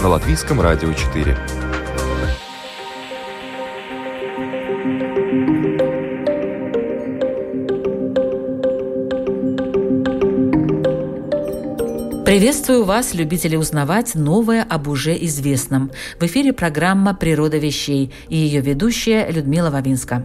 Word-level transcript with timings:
На 0.00 0.10
Латвийском 0.10 0.60
радио 0.60 0.92
4. 0.92 1.36
Приветствую 12.24 12.84
вас, 12.84 13.14
любители 13.14 13.56
узнавать 13.56 14.14
новое 14.14 14.62
об 14.62 14.86
уже 14.86 15.16
известном. 15.24 15.90
В 16.20 16.22
эфире 16.22 16.52
программа 16.52 17.12
«Природа 17.12 17.58
вещей» 17.58 18.12
и 18.28 18.36
ее 18.36 18.60
ведущая 18.60 19.28
Людмила 19.32 19.70
Вавинска. 19.70 20.22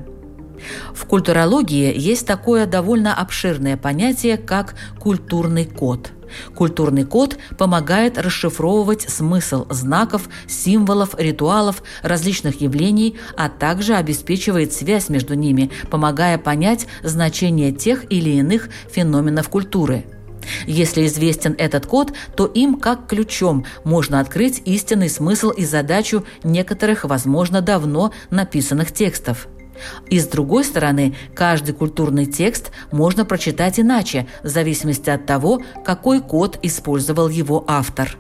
В 0.94 1.06
культурологии 1.06 1.92
есть 1.98 2.28
такое 2.28 2.68
довольно 2.68 3.16
обширное 3.16 3.76
понятие, 3.76 4.38
как 4.38 4.76
культурный 5.00 5.66
код– 5.66 6.12
Культурный 6.56 7.06
код 7.06 7.38
помогает 7.58 8.18
расшифровывать 8.18 9.10
смысл 9.10 9.66
знаков, 9.70 10.30
символов, 10.48 11.16
ритуалов, 11.18 11.84
различных 12.02 12.62
явлений, 12.62 13.18
а 13.38 13.50
также 13.50 13.96
обеспечивает 13.96 14.74
связь 14.74 15.10
между 15.10 15.34
ними, 15.36 15.72
помогая 15.90 16.38
понять 16.38 16.88
значение 17.04 17.72
тех 17.72 18.12
или 18.12 18.32
иных 18.32 18.70
феноменов 18.92 19.50
культуры. 19.50 20.06
Если 20.68 21.06
известен 21.06 21.56
этот 21.58 21.86
код, 21.86 22.14
то 22.36 22.46
им 22.46 22.80
как 22.80 23.08
ключом 23.08 23.66
можно 23.84 24.20
открыть 24.20 24.62
истинный 24.66 25.10
смысл 25.10 25.50
и 25.52 25.66
задачу 25.66 26.26
некоторых, 26.44 27.06
возможно, 27.06 27.62
давно 27.62 28.12
написанных 28.30 28.92
текстов. 28.92 29.48
И 30.10 30.20
с 30.20 30.28
другой 30.28 30.64
стороны, 30.64 31.16
каждый 31.36 31.74
культурный 31.74 32.26
текст 32.26 32.72
можно 32.92 33.26
прочитать 33.26 33.80
иначе, 33.80 34.28
в 34.44 34.48
зависимости 34.48 35.10
от 35.10 35.26
того, 35.26 35.62
какой 35.86 36.22
код 36.22 36.60
использовал 36.62 37.30
его 37.30 37.64
автор. 37.68 38.18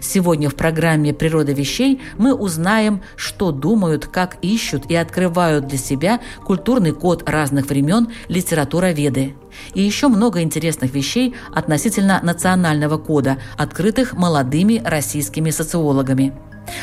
Сегодня 0.00 0.48
в 0.48 0.54
программе 0.54 1.14
«Природа 1.14 1.52
вещей» 1.52 2.00
мы 2.18 2.34
узнаем, 2.34 3.02
что 3.16 3.52
думают, 3.52 4.06
как 4.06 4.36
ищут 4.42 4.90
и 4.90 4.94
открывают 4.94 5.66
для 5.66 5.78
себя 5.78 6.20
культурный 6.44 6.92
код 6.92 7.28
разных 7.28 7.66
времен 7.66 8.08
литературоведы. 8.28 9.34
И 9.74 9.82
еще 9.82 10.08
много 10.08 10.42
интересных 10.42 10.92
вещей 10.94 11.34
относительно 11.54 12.20
национального 12.22 12.98
кода, 12.98 13.38
открытых 13.56 14.14
молодыми 14.14 14.82
российскими 14.84 15.50
социологами. 15.50 16.32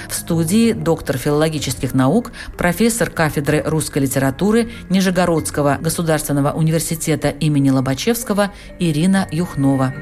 В 0.08 0.14
студии 0.14 0.74
доктор 0.74 1.18
филологических 1.18 1.94
наук, 1.94 2.32
профессор 2.58 3.10
кафедры 3.10 3.62
русской 3.66 4.00
литературы 4.00 4.70
Нижегородского 4.90 5.78
государственного 5.82 6.52
университета 6.52 7.30
имени 7.30 7.70
Лобачевского 7.70 8.52
Ирина 8.80 9.28
Юхнова. 9.32 9.94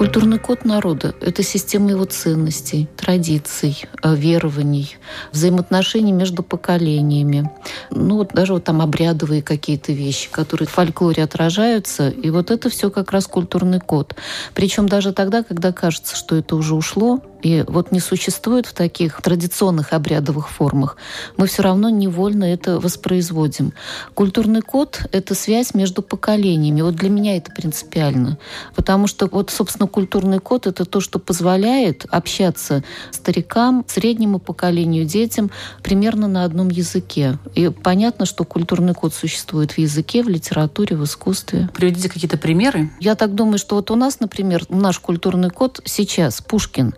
Культурный 0.00 0.38
код 0.38 0.64
народа– 0.64 1.14
это 1.20 1.42
система 1.42 1.90
его 1.90 2.06
ценностей, 2.06 2.88
традиций, 2.96 3.84
э, 4.02 4.14
верований, 4.16 4.96
взаимоотношений 5.30 6.12
между 6.12 6.42
поколениями. 6.42 7.50
Ну, 7.90 8.16
вот 8.16 8.32
даже 8.32 8.54
вот 8.54 8.64
там 8.64 8.80
обрядовые 8.80 9.42
какие-то 9.42 9.92
вещи, 9.92 10.30
которые 10.30 10.66
в 10.66 10.70
фольклоре 10.70 11.22
отражаются. 11.22 12.08
И 12.08 12.30
вот 12.30 12.50
это 12.50 12.70
все 12.70 12.88
как 12.88 13.12
раз 13.12 13.26
культурный 13.26 13.78
код. 13.78 14.16
Причем 14.54 14.88
даже 14.88 15.12
тогда, 15.12 15.42
когда 15.42 15.70
кажется, 15.70 16.16
что 16.16 16.34
это 16.34 16.56
уже 16.56 16.74
ушло, 16.76 17.20
и 17.42 17.64
вот 17.66 17.92
не 17.92 18.00
существует 18.00 18.66
в 18.66 18.72
таких 18.72 19.20
традиционных 19.22 19.92
обрядовых 19.92 20.48
формах, 20.48 20.96
мы 21.36 21.46
все 21.46 21.62
равно 21.62 21.88
невольно 21.88 22.44
это 22.44 22.78
воспроизводим. 22.80 23.72
Культурный 24.14 24.62
код— 24.62 25.02
это 25.12 25.34
связь 25.34 25.74
между 25.74 26.02
поколениями. 26.02 26.82
Вот 26.82 26.94
для 26.96 27.10
меня 27.10 27.36
это 27.36 27.50
принципиально. 27.52 28.38
Потому 28.74 29.06
что 29.06 29.26
вот, 29.26 29.50
собственно, 29.50 29.86
культурный 29.86 30.38
код— 30.38 30.66
это 30.68 30.84
то, 30.84 31.00
что 31.00 31.18
позволяет 31.18 32.04
общаться 32.10 32.82
старикам, 33.10 33.84
среднему 33.88 34.38
поколению, 34.38 35.04
детям 35.04 35.50
примерно 35.82 36.28
на 36.28 36.44
одном 36.44 36.68
языке. 36.68 37.38
И 37.54 37.68
понятно, 37.68 38.26
что 38.26 38.44
культурный 38.44 38.94
код 38.94 39.14
существует 39.14 39.72
в 39.72 39.78
языке, 39.78 40.22
в 40.22 40.28
литературе, 40.28 40.96
в 40.96 41.04
искусстве. 41.04 41.68
Приведите 41.74 42.08
какие-то 42.08 42.38
примеры. 42.38 42.90
Я 43.00 43.14
так 43.14 43.34
думаю, 43.34 43.58
что 43.58 43.76
вот 43.76 43.90
у 43.90 43.96
нас, 43.96 44.20
например, 44.20 44.64
наш 44.68 44.98
культурный 44.98 45.50
код 45.50 45.80
сейчас 45.84 46.40
Пушкин. 46.40 46.94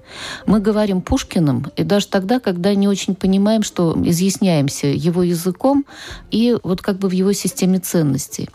Мы 0.46 0.60
говорим 0.60 1.00
Пушкиным, 1.00 1.70
и 1.76 1.84
даже 1.84 2.06
тогда, 2.08 2.40
когда 2.40 2.74
не 2.74 2.88
очень 2.88 3.14
понимаем, 3.14 3.62
что 3.62 3.96
изъясняемся 4.04 4.86
его 4.86 5.22
языком 5.22 5.84
и 6.30 6.56
вот 6.62 6.82
как 6.82 6.98
бы 6.98 7.08
в 7.08 7.12
его 7.12 7.32
системе 7.32 7.78
ценностей. 7.78 8.48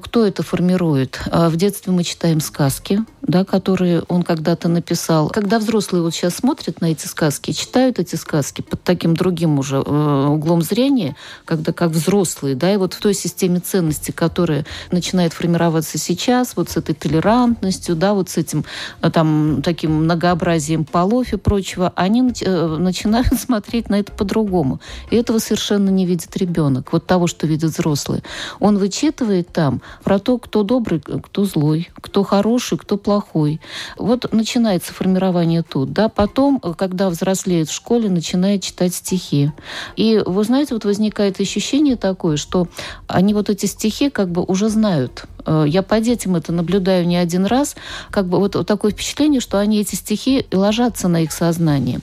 Кто 0.00 0.24
это 0.24 0.42
формирует? 0.42 1.20
А, 1.30 1.48
в 1.48 1.56
детстве 1.56 1.92
мы 1.92 2.04
читаем 2.04 2.40
сказки, 2.40 3.00
да, 3.22 3.44
которые 3.44 4.02
он 4.08 4.22
когда-то 4.22 4.68
написал. 4.68 5.28
Когда 5.28 5.58
взрослые 5.58 6.02
вот 6.02 6.14
сейчас 6.14 6.36
смотрят 6.36 6.80
на 6.80 6.86
эти 6.86 7.06
сказки, 7.06 7.52
читают 7.52 7.98
эти 7.98 8.16
сказки 8.16 8.62
под 8.62 8.82
таким 8.82 9.14
другим 9.14 9.58
уже 9.58 9.76
э, 9.76 10.26
углом 10.28 10.62
зрения, 10.62 11.16
когда 11.44 11.72
как 11.72 11.90
взрослые, 11.90 12.54
да, 12.54 12.72
и 12.72 12.76
вот 12.76 12.94
в 12.94 13.00
той 13.00 13.14
системе 13.14 13.60
ценностей, 13.60 14.12
которая 14.12 14.66
начинает 14.90 15.32
формироваться 15.32 15.98
сейчас, 15.98 16.56
вот 16.56 16.70
с 16.70 16.76
этой 16.76 16.94
толерантностью, 16.94 17.96
да, 17.96 18.14
вот 18.14 18.30
с 18.30 18.36
этим 18.36 18.64
э, 19.02 19.10
там 19.10 19.62
таким 19.62 20.04
многообразием 20.04 20.84
полов 20.84 21.19
и 21.32 21.36
прочего, 21.36 21.92
они 21.96 22.32
э, 22.40 22.76
начинают 22.78 23.34
смотреть 23.38 23.90
на 23.90 24.00
это 24.00 24.12
по-другому. 24.12 24.80
И 25.10 25.16
этого 25.16 25.38
совершенно 25.38 25.90
не 25.90 26.06
видит 26.06 26.36
ребенок, 26.36 26.92
вот 26.92 27.06
того, 27.06 27.26
что 27.26 27.46
видят 27.46 27.70
взрослые. 27.70 28.22
Он 28.58 28.78
вычитывает 28.78 29.52
там 29.52 29.82
про 30.02 30.18
то, 30.18 30.38
кто 30.38 30.62
добрый, 30.62 31.00
кто 31.00 31.44
злой, 31.44 31.90
кто 32.00 32.22
хороший, 32.22 32.78
кто 32.78 32.96
плохой. 32.96 33.60
Вот 33.96 34.32
начинается 34.32 34.92
формирование 34.92 35.62
тут. 35.62 35.92
Да? 35.92 36.08
Потом, 36.08 36.60
когда 36.60 37.10
взрослеет 37.10 37.68
в 37.68 37.72
школе, 37.72 38.08
начинает 38.08 38.62
читать 38.62 38.94
стихи. 38.94 39.52
И, 39.96 40.22
вы 40.24 40.44
знаете, 40.44 40.74
вот 40.74 40.84
возникает 40.84 41.40
ощущение 41.40 41.96
такое, 41.96 42.36
что 42.36 42.68
они 43.06 43.34
вот 43.34 43.50
эти 43.50 43.66
стихи 43.66 44.10
как 44.10 44.30
бы 44.30 44.42
уже 44.42 44.68
знают. 44.68 45.24
Э, 45.46 45.64
я 45.66 45.82
по 45.82 46.00
детям 46.00 46.36
это 46.36 46.52
наблюдаю 46.52 47.06
не 47.06 47.16
один 47.16 47.46
раз. 47.46 47.76
Как 48.10 48.26
бы 48.26 48.38
вот, 48.38 48.54
вот 48.54 48.66
такое 48.66 48.92
впечатление, 48.92 49.40
что 49.40 49.58
они 49.58 49.80
эти 49.80 49.94
стихи 49.94 50.46
ложатся 50.52 51.08
на 51.08 51.22
их 51.22 51.32
сознание. 51.32 52.00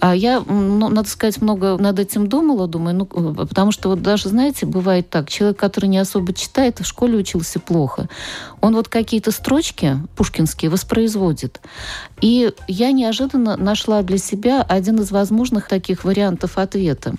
А 0.00 0.14
я, 0.14 0.40
ну, 0.40 0.88
надо 0.88 1.08
сказать, 1.08 1.40
много 1.40 1.76
над 1.78 1.98
этим 1.98 2.26
думала, 2.26 2.66
думаю, 2.66 2.96
ну, 2.96 3.08
э, 3.12 3.46
потому 3.46 3.72
что 3.72 3.88
вот 3.88 4.02
даже, 4.02 4.28
знаете, 4.28 4.66
бывает 4.66 5.10
так, 5.10 5.28
человек, 5.28 5.58
который 5.58 5.86
не 5.86 5.98
особо 5.98 6.32
читает, 6.32 6.80
в 6.80 6.84
школе 6.84 7.18
учился 7.18 7.60
плохо, 7.60 8.08
он 8.60 8.74
вот 8.74 8.88
какие-то 8.88 9.30
строчки 9.30 9.98
пушкинские 10.16 10.70
воспроизводит. 10.70 11.60
И 12.20 12.52
я 12.68 12.92
неожиданно 12.92 13.56
нашла 13.56 14.02
для 14.02 14.18
себя 14.18 14.62
один 14.62 15.00
из 15.00 15.10
возможных 15.10 15.68
таких 15.68 16.04
вариантов 16.04 16.58
ответа. 16.58 17.14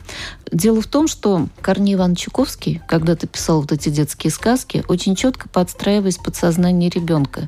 Дело 0.51 0.81
в 0.81 0.87
том, 0.87 1.07
что 1.07 1.47
Корней 1.61 1.95
Иван 1.95 2.15
Чуковский 2.15 2.81
когда-то 2.87 3.25
писал 3.25 3.61
вот 3.61 3.71
эти 3.71 3.89
детские 3.89 4.31
сказки, 4.31 4.83
очень 4.87 5.15
четко 5.15 5.47
подстраиваясь 5.71 6.17
под 6.17 6.35
сознание 6.35 6.89
ребенка. 6.89 7.47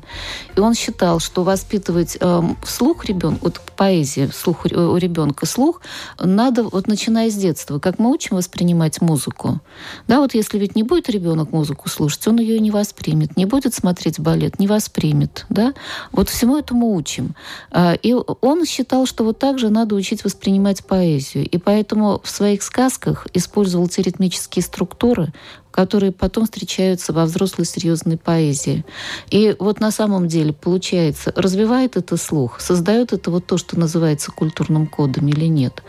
И 0.56 0.60
он 0.60 0.74
считал, 0.74 1.20
что 1.20 1.44
воспитывать 1.44 2.16
э, 2.18 2.42
слух 2.66 3.04
ребенка, 3.04 3.38
вот 3.42 3.60
поэзия, 3.76 4.28
слух 4.28 4.64
у 4.64 4.96
ребенка, 4.96 5.46
слух, 5.46 5.80
надо 6.18 6.62
вот 6.62 6.86
начиная 6.86 7.30
с 7.30 7.34
детства, 7.34 7.78
как 7.78 7.98
мы 7.98 8.10
учим 8.10 8.36
воспринимать 8.36 9.02
музыку. 9.02 9.60
Да, 10.08 10.20
вот 10.20 10.34
если 10.34 10.58
ведь 10.58 10.74
не 10.74 10.82
будет 10.82 11.10
ребенок 11.10 11.52
музыку 11.52 11.88
слушать, 11.88 12.26
он 12.26 12.38
ее 12.38 12.58
не 12.60 12.70
воспримет, 12.70 13.36
не 13.36 13.44
будет 13.44 13.74
смотреть 13.74 14.18
балет, 14.18 14.58
не 14.58 14.68
воспримет. 14.68 15.44
Да? 15.50 15.74
Вот 16.12 16.28
всему 16.28 16.56
этому 16.56 16.94
учим. 16.94 17.34
А, 17.70 17.92
и 17.92 18.14
он 18.14 18.64
считал, 18.64 19.06
что 19.06 19.24
вот 19.24 19.38
так 19.38 19.58
же 19.58 19.68
надо 19.68 19.94
учить 19.94 20.24
воспринимать 20.24 20.84
поэзию. 20.86 21.46
И 21.46 21.58
поэтому 21.58 22.20
в 22.22 22.30
своих 22.30 22.62
сказках 22.62 23.26
использовал 23.34 23.88
те 23.88 24.02
ритмические 24.02 24.62
структуры, 24.62 25.32
которые 25.74 26.12
потом 26.12 26.44
встречаются 26.44 27.12
во 27.12 27.24
взрослой 27.24 27.64
серьезной 27.64 28.16
поэзии. 28.16 28.84
И 29.30 29.56
вот 29.58 29.80
на 29.80 29.90
самом 29.90 30.28
деле 30.28 30.52
получается, 30.52 31.32
развивает 31.34 31.96
это 31.96 32.16
слух, 32.16 32.60
создает 32.60 33.12
это 33.12 33.32
вот 33.32 33.46
то, 33.46 33.58
что 33.58 33.76
называется 33.76 34.30
культурным 34.30 34.86
кодом 34.86 35.26
или 35.26 35.46
нет. 35.46 35.82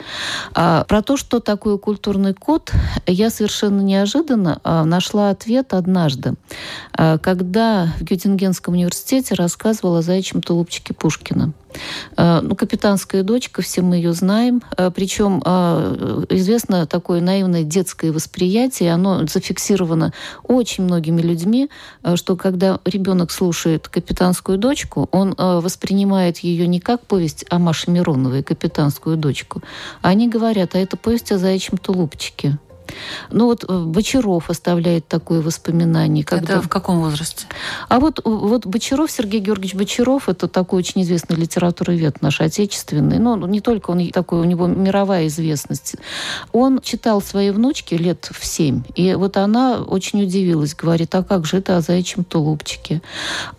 А 0.56 0.86
про 0.86 1.04
то, 1.04 1.18
что 1.18 1.40
такое 1.40 1.78
культурный 1.78 2.34
код, 2.34 2.72
я 3.06 3.30
совершенно 3.30 3.82
неожиданно 3.82 4.60
а, 4.64 4.86
нашла 4.86 5.30
ответ 5.30 5.76
однажды, 5.76 6.34
а, 6.92 7.20
когда 7.20 7.94
в 8.00 8.04
Геттингенском 8.04 8.74
университете 8.74 9.36
рассказывала 9.36 10.00
о 10.00 10.02
заячьем 10.02 10.42
тулупчике 10.42 10.96
Пушкина. 10.96 11.54
Э, 12.18 12.42
ну, 12.42 12.56
капитанская 12.56 13.24
дочка, 13.24 13.62
все 13.62 13.82
мы 13.82 13.96
ее 13.96 14.14
знаем. 14.14 14.62
Э, 14.78 14.92
Причем 14.94 15.42
э, 15.46 16.26
известно 16.30 16.86
такое 16.86 17.22
наивное 17.22 17.64
детское 17.64 18.12
восприятие, 18.12 18.94
оно 18.94 19.26
зафиксировано 19.28 20.14
очень 20.44 20.84
многими 20.84 21.22
людьми, 21.22 21.70
что 22.16 22.36
когда 22.36 22.80
ребенок 22.86 23.32
слушает 23.32 23.88
капитанскую 23.88 24.58
дочку, 24.58 25.10
он 25.12 25.36
воспринимает 25.38 26.40
ее 26.40 26.68
не 26.68 26.80
как 26.80 27.06
повесть 27.06 27.46
о 27.50 27.60
Маше 27.60 27.92
Мироновой, 27.92 28.44
капитанскую 28.44 29.18
дочку, 29.18 29.62
они 30.02 30.30
говорят, 30.30 30.76
а 30.76 30.80
это 30.80 30.98
повесть 30.98 31.32
о 31.32 31.38
заячьем 31.38 31.78
тулупчике. 31.78 32.58
Ну 33.32 33.46
вот 33.46 33.66
э, 33.68 33.84
Бочаров 33.86 34.50
оставляет 34.50 35.08
такое 35.08 35.42
воспоминание. 35.42 36.24
Когда... 36.24 36.54
Это 36.56 36.62
в 36.62 36.70
каком 36.70 37.00
возрасте? 37.02 37.46
А 37.90 38.00
вот, 38.00 38.22
вот 38.24 38.66
Бочаров, 38.66 39.12
Сергей 39.12 39.40
Георгиевич 39.40 39.76
Бочаров, 39.76 40.30
это 40.30 40.48
такой 40.48 40.80
очень 40.80 41.02
известный 41.04 41.36
литературовед 41.36 42.22
наш 42.22 42.42
отечественный. 42.42 43.20
Но 43.20 43.36
не 43.48 43.62
только 43.62 43.92
он 43.92 44.10
такой, 44.10 44.40
у 44.40 44.44
него 44.44 44.68
мировая 44.68 45.28
известность. 45.28 45.96
Он 46.52 46.82
читал 46.82 47.22
своей 47.22 47.52
внучке 47.52 47.98
лет 47.98 48.30
в 48.32 48.46
семь. 48.46 48.84
И 48.96 49.14
вот 49.16 49.38
она 49.38 49.78
очень 49.82 50.24
удивилась, 50.24 50.76
говорит, 50.76 51.14
а 51.16 51.24
как 51.24 51.46
же 51.46 51.58
это 51.58 51.78
о 51.78 51.82
заячьем 51.82 52.24
тулупчике? 52.24 53.02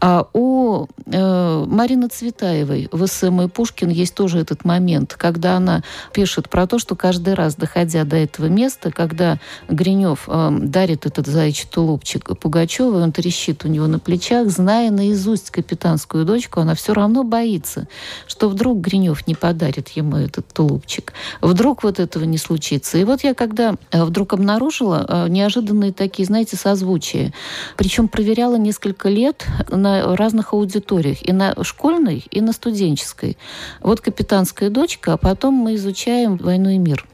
А 0.00 0.26
у 0.32 0.86
э, 1.06 1.64
Марины 1.66 2.08
Цветаевой 2.08 2.88
в 2.92 3.06
СМ 3.06 3.42
и 3.42 3.48
Пушкин 3.48 3.88
есть 3.88 4.14
тоже 4.14 4.38
этот 4.38 4.64
момент, 4.64 5.14
когда 5.14 5.56
она 5.56 5.82
пишет 6.12 6.48
про 6.48 6.66
то, 6.66 6.78
что 6.78 6.94
каждый 6.94 7.34
раз, 7.34 7.56
доходя 7.56 8.04
до 8.04 8.16
этого 8.16 8.46
места, 8.46 8.90
когда 8.90 9.15
когда 9.16 9.38
Гринев 9.68 10.24
э, 10.28 10.50
дарит 10.60 11.06
этот 11.06 11.26
заячий 11.26 11.66
тулупчик 11.70 12.38
Пугачеву, 12.38 12.98
он 12.98 13.12
трещит 13.12 13.64
у 13.64 13.68
него 13.68 13.86
на 13.86 13.98
плечах, 13.98 14.50
зная 14.50 14.90
наизусть 14.90 15.50
капитанскую 15.50 16.26
дочку, 16.26 16.60
она 16.60 16.74
все 16.74 16.92
равно 16.92 17.24
боится, 17.24 17.88
что 18.26 18.50
вдруг 18.50 18.80
Гринев 18.80 19.26
не 19.26 19.34
подарит 19.34 19.88
ему 19.90 20.16
этот 20.16 20.48
тулупчик. 20.48 21.14
Вдруг 21.40 21.82
вот 21.82 21.98
этого 21.98 22.24
не 22.24 22.36
случится. 22.36 22.98
И 22.98 23.04
вот 23.04 23.24
я 23.24 23.32
когда 23.32 23.76
э, 23.90 24.04
вдруг 24.04 24.34
обнаружила 24.34 25.06
э, 25.08 25.28
неожиданные 25.30 25.94
такие, 25.94 26.26
знаете, 26.26 26.56
созвучия, 26.56 27.32
причем 27.78 28.08
проверяла 28.08 28.56
несколько 28.56 29.08
лет 29.08 29.46
на 29.70 30.14
разных 30.14 30.52
аудиториях, 30.52 31.26
и 31.26 31.32
на 31.32 31.54
школьной, 31.64 32.22
и 32.30 32.42
на 32.42 32.52
студенческой. 32.52 33.38
Вот 33.80 34.02
капитанская 34.02 34.68
дочка, 34.68 35.14
а 35.14 35.16
потом 35.16 35.54
мы 35.54 35.76
изучаем 35.76 36.36
«Войну 36.36 36.68
и 36.68 36.76
мир» 36.78 37.06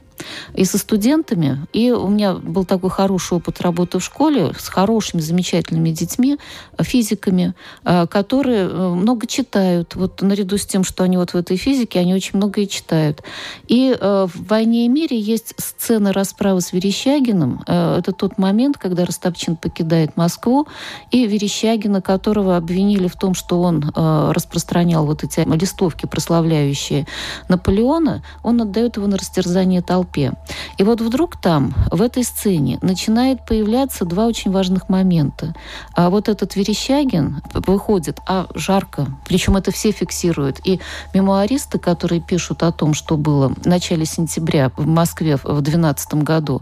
и 0.53 0.65
со 0.65 0.77
студентами. 0.77 1.65
И 1.73 1.91
у 1.91 2.07
меня 2.07 2.33
был 2.33 2.65
такой 2.65 2.89
хороший 2.89 3.37
опыт 3.37 3.61
работы 3.61 3.99
в 3.99 4.03
школе 4.03 4.53
с 4.57 4.67
хорошими, 4.67 5.21
замечательными 5.21 5.89
детьми, 5.89 6.37
физиками, 6.79 7.53
э, 7.83 8.07
которые 8.07 8.67
э, 8.67 8.89
много 8.89 9.27
читают. 9.27 9.95
Вот 9.95 10.21
наряду 10.21 10.57
с 10.57 10.65
тем, 10.65 10.83
что 10.83 11.03
они 11.03 11.17
вот 11.17 11.31
в 11.31 11.35
этой 11.35 11.57
физике, 11.57 11.99
они 11.99 12.13
очень 12.13 12.37
много 12.37 12.61
и 12.61 12.67
читают. 12.67 13.23
И 13.67 13.95
э, 13.99 14.27
в 14.33 14.47
«Войне 14.47 14.85
и 14.85 14.87
мире» 14.87 15.19
есть 15.19 15.53
сцена 15.57 16.13
расправы 16.13 16.61
с 16.61 16.73
Верещагиным. 16.73 17.61
Это 17.65 18.11
тот 18.11 18.37
момент, 18.37 18.77
когда 18.77 19.05
Ростопчин 19.05 19.55
покидает 19.55 20.17
Москву, 20.17 20.67
и 21.11 21.25
Верещагина, 21.27 22.01
которого 22.01 22.57
обвинили 22.57 23.07
в 23.07 23.15
том, 23.15 23.33
что 23.33 23.61
он 23.61 23.91
распространял 23.95 25.05
вот 25.05 25.23
эти 25.23 25.41
листовки, 25.41 26.05
прославляющие 26.05 27.07
Наполеона, 27.49 28.23
он 28.43 28.61
отдает 28.61 28.97
его 28.97 29.07
на 29.07 29.17
растерзание 29.17 29.81
толпы 29.81 30.12
толпе. 30.13 30.33
И 30.77 30.83
вот 30.83 31.01
вдруг 31.01 31.39
там, 31.41 31.73
в 31.91 32.01
этой 32.01 32.23
сцене, 32.23 32.79
начинает 32.81 33.45
появляться 33.45 34.05
два 34.05 34.25
очень 34.25 34.51
важных 34.51 34.89
момента. 34.89 35.53
А 35.93 36.09
вот 36.09 36.29
этот 36.29 36.55
Верещагин 36.55 37.41
выходит, 37.53 38.19
а 38.27 38.47
жарко, 38.55 39.07
причем 39.27 39.57
это 39.57 39.71
все 39.71 39.91
фиксируют. 39.91 40.59
И 40.63 40.79
мемуаристы, 41.13 41.79
которые 41.79 42.21
пишут 42.21 42.63
о 42.63 42.71
том, 42.71 42.93
что 42.93 43.17
было 43.17 43.49
в 43.49 43.65
начале 43.65 44.05
сентября 44.05 44.71
в 44.77 44.85
Москве 44.85 45.37
в 45.37 45.61
2012 45.61 46.13
году, 46.23 46.61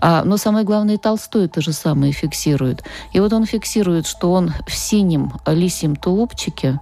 а, 0.00 0.24
но 0.24 0.36
самое 0.36 0.64
главное, 0.64 0.98
Толстой 0.98 1.46
это 1.46 1.60
же 1.60 1.72
самое 1.72 2.12
фиксирует. 2.12 2.82
И 3.12 3.20
вот 3.20 3.32
он 3.32 3.44
фиксирует, 3.44 4.06
что 4.06 4.32
он 4.32 4.52
в 4.66 4.74
синем 4.74 5.32
лисьем 5.46 5.96
тулупчике, 5.96 6.80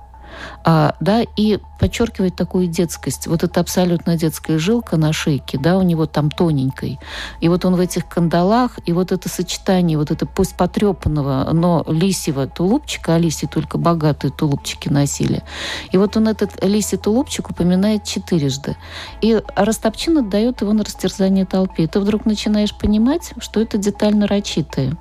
а, 0.65 0.95
да, 1.01 1.23
и 1.37 1.59
подчеркивает 1.79 2.37
такую 2.37 2.67
детскость. 2.67 3.27
Вот 3.27 3.43
эта 3.43 3.61
абсолютно 3.61 4.17
детская 4.17 4.59
жилка 4.59 4.97
на 4.97 5.13
шейке, 5.13 5.59
да, 5.59 5.77
у 5.77 5.83
него 5.83 6.07
там 6.07 6.31
тоненькой. 6.31 6.99
И 7.41 7.49
вот 7.49 7.65
он 7.65 7.77
в 7.77 7.81
этих 7.81 8.09
кандалах, 8.09 8.79
и 8.87 8.93
вот 8.93 9.13
это 9.13 9.29
сочетание 9.29 9.99
вот 9.99 10.11
это 10.11 10.25
пусть 10.27 10.57
потрепанного, 10.57 11.51
но 11.53 11.85
лисьего 11.87 12.47
тулупчика, 12.47 13.15
а 13.15 13.19
лиси 13.19 13.47
только 13.47 13.77
богатые 13.79 14.31
тулупчики 14.31 14.89
носили. 14.89 15.43
И 15.93 15.99
вот 15.99 16.17
он 16.17 16.29
этот 16.29 16.65
лисий 16.65 16.97
тулупчик 16.97 17.51
упоминает 17.51 18.05
четырежды. 18.05 18.77
И 19.21 19.41
Растопчин 19.55 20.19
отдает 20.19 20.61
его 20.61 20.73
на 20.73 20.85
растерзание 20.85 21.45
толпе. 21.45 21.85
И 21.85 21.87
ты 21.87 22.01
вдруг 22.01 22.25
начинаешь 22.25 22.75
понимать, 22.75 23.33
что 23.39 23.61
это 23.61 23.79
деталь 23.79 24.17
нарочитая. 24.17 24.97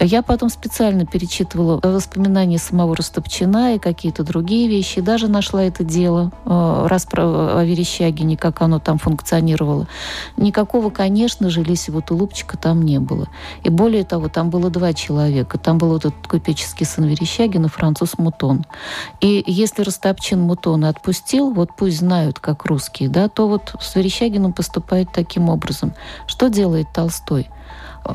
Я 0.00 0.22
потом 0.22 0.48
специально 0.48 1.06
перечитывала 1.06 1.80
воспоминания 1.82 2.58
самого 2.58 2.96
Растопчина 2.96 3.76
и 3.76 3.78
какие-то 3.78 4.24
другие 4.24 4.68
вещи, 4.74 5.00
даже 5.00 5.28
нашла 5.28 5.62
это 5.64 5.84
дело 5.84 6.32
э, 6.44 6.86
расправа 6.88 7.60
о 7.60 7.64
Верещагине, 7.64 8.36
как 8.36 8.60
оно 8.60 8.78
там 8.80 8.98
функционировало. 8.98 9.86
Никакого, 10.36 10.90
конечно 10.90 11.48
же, 11.50 11.62
Лисьего 11.62 12.02
тулупчика 12.02 12.56
там 12.58 12.82
не 12.82 12.98
было. 12.98 13.28
И 13.62 13.70
более 13.70 14.04
того, 14.04 14.28
там 14.28 14.50
было 14.50 14.70
два 14.70 14.92
человека. 14.92 15.58
Там 15.58 15.78
был 15.78 15.88
вот 15.88 16.04
этот 16.06 16.26
купеческий 16.26 16.86
сын 16.86 17.04
Верещагина, 17.04 17.68
француз 17.68 18.18
Мутон. 18.18 18.64
И 19.20 19.44
если 19.46 19.82
Ростопчин 19.82 20.40
Мутона 20.40 20.88
отпустил, 20.88 21.52
вот 21.52 21.70
пусть 21.76 21.98
знают, 21.98 22.40
как 22.40 22.66
русские, 22.66 23.08
да, 23.08 23.28
то 23.28 23.46
вот 23.48 23.74
с 23.80 23.94
Верещагиным 23.94 24.52
поступает 24.52 25.08
таким 25.12 25.48
образом. 25.48 25.94
Что 26.26 26.48
делает 26.48 26.88
Толстой? 26.92 27.48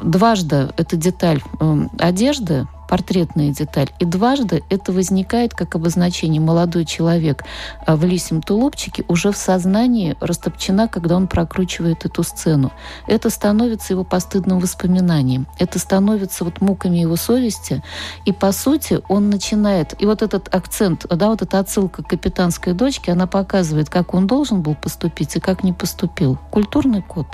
Дважды 0.04 0.70
эта 0.78 0.96
деталь 0.96 1.42
э, 1.60 1.88
одежды 1.98 2.68
портретная 2.90 3.52
деталь. 3.52 3.90
И 4.00 4.06
дважды 4.06 4.64
это 4.70 4.92
возникает 4.92 5.54
как 5.54 5.76
обозначение 5.76 6.42
молодой 6.42 6.86
человек 6.86 7.44
а, 7.86 7.96
в 7.96 8.04
лисем 8.04 8.42
тулупчике 8.42 9.06
уже 9.08 9.32
в 9.32 9.38
сознании 9.38 10.18
растопчена, 10.20 10.88
когда 10.88 11.16
он 11.16 11.28
прокручивает 11.28 12.06
эту 12.06 12.24
сцену. 12.24 12.72
Это 13.06 13.30
становится 13.30 13.94
его 13.94 14.04
постыдным 14.04 14.60
воспоминанием. 14.60 15.46
Это 15.60 15.78
становится 15.78 16.44
вот 16.44 16.62
муками 16.62 16.98
его 16.98 17.16
совести. 17.16 17.84
И, 18.26 18.32
по 18.32 18.52
сути, 18.52 19.02
он 19.08 19.30
начинает... 19.30 19.94
И 20.02 20.08
вот 20.08 20.24
этот 20.24 20.54
акцент, 20.54 21.06
да, 21.08 21.30
вот 21.30 21.44
эта 21.44 21.60
отсылка 21.60 22.02
к 22.02 22.08
капитанской 22.08 22.74
дочке, 22.74 23.12
она 23.12 23.28
показывает, 23.28 23.90
как 23.90 24.16
он 24.16 24.26
должен 24.26 24.64
был 24.64 24.74
поступить 24.74 25.36
и 25.36 25.40
как 25.40 25.64
не 25.64 25.74
поступил. 25.74 26.40
Культурный 26.50 27.04
код. 27.04 27.28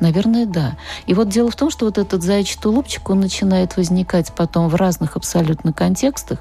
Наверное, 0.00 0.46
да. 0.46 0.76
И 1.06 1.14
вот 1.14 1.28
дело 1.28 1.50
в 1.50 1.56
том, 1.56 1.70
что 1.70 1.86
вот 1.86 1.98
этот 1.98 2.22
заячий 2.22 2.58
тулупчик, 2.60 3.08
он 3.10 3.20
начинает 3.20 3.76
возникать 3.76 4.32
потом 4.32 4.68
в 4.68 4.76
разных 4.76 5.16
абсолютно 5.16 5.72
контекстах. 5.72 6.38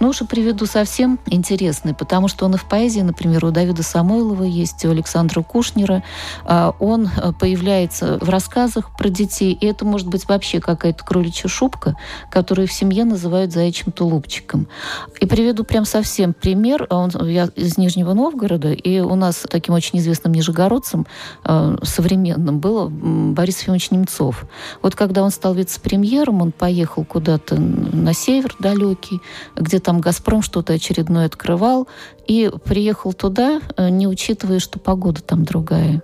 Ну, 0.00 0.08
уже 0.08 0.24
приведу 0.24 0.64
совсем 0.66 1.18
интересный, 1.26 1.94
потому 1.94 2.28
что 2.28 2.46
он 2.46 2.54
и 2.54 2.58
в 2.58 2.64
поэзии, 2.64 3.00
например, 3.00 3.44
у 3.44 3.50
Давида 3.50 3.82
Самойлова 3.82 4.44
есть, 4.44 4.84
у 4.86 4.90
Александра 4.90 5.42
Кушнера. 5.42 6.02
А, 6.44 6.74
он 6.78 7.08
э, 7.08 7.32
появляется 7.38 8.18
в 8.20 8.28
рассказах 8.30 8.96
про 8.96 9.10
детей, 9.10 9.52
и 9.52 9.66
это 9.66 9.84
может 9.84 10.08
быть 10.08 10.26
вообще 10.26 10.60
какая-то 10.60 11.04
кроличья 11.04 11.48
шубка, 11.48 11.96
которую 12.30 12.68
в 12.68 12.72
семье 12.72 13.04
называют 13.04 13.52
заячьим 13.52 13.92
тулупчиком. 13.92 14.66
И 15.20 15.26
приведу 15.26 15.64
прям 15.64 15.84
совсем 15.84 16.32
пример. 16.32 16.86
Он, 16.88 17.10
я 17.28 17.48
из 17.54 17.76
Нижнего 17.76 18.14
Новгорода, 18.14 18.72
и 18.72 19.00
у 19.00 19.14
нас 19.14 19.44
таким 19.50 19.74
очень 19.74 19.98
известным 19.98 20.32
нижегородцем 20.32 21.06
э, 21.44 21.76
современным 21.82 22.60
было 22.60 22.93
Борис 22.94 23.60
Ефимович 23.60 23.90
Немцов. 23.90 24.46
Вот 24.82 24.94
когда 24.94 25.22
он 25.22 25.30
стал 25.30 25.54
вице-премьером, 25.54 26.42
он 26.42 26.52
поехал 26.52 27.04
куда-то 27.04 27.56
на 27.56 28.14
север 28.14 28.54
далекий, 28.58 29.20
где 29.56 29.78
там 29.78 30.00
«Газпром» 30.00 30.42
что-то 30.42 30.72
очередное 30.72 31.26
открывал, 31.26 31.88
и 32.26 32.50
приехал 32.64 33.12
туда, 33.12 33.60
э, 33.76 33.88
не 33.88 34.06
учитывая, 34.06 34.58
что 34.58 34.78
погода 34.78 35.22
там 35.22 35.44
другая. 35.44 36.02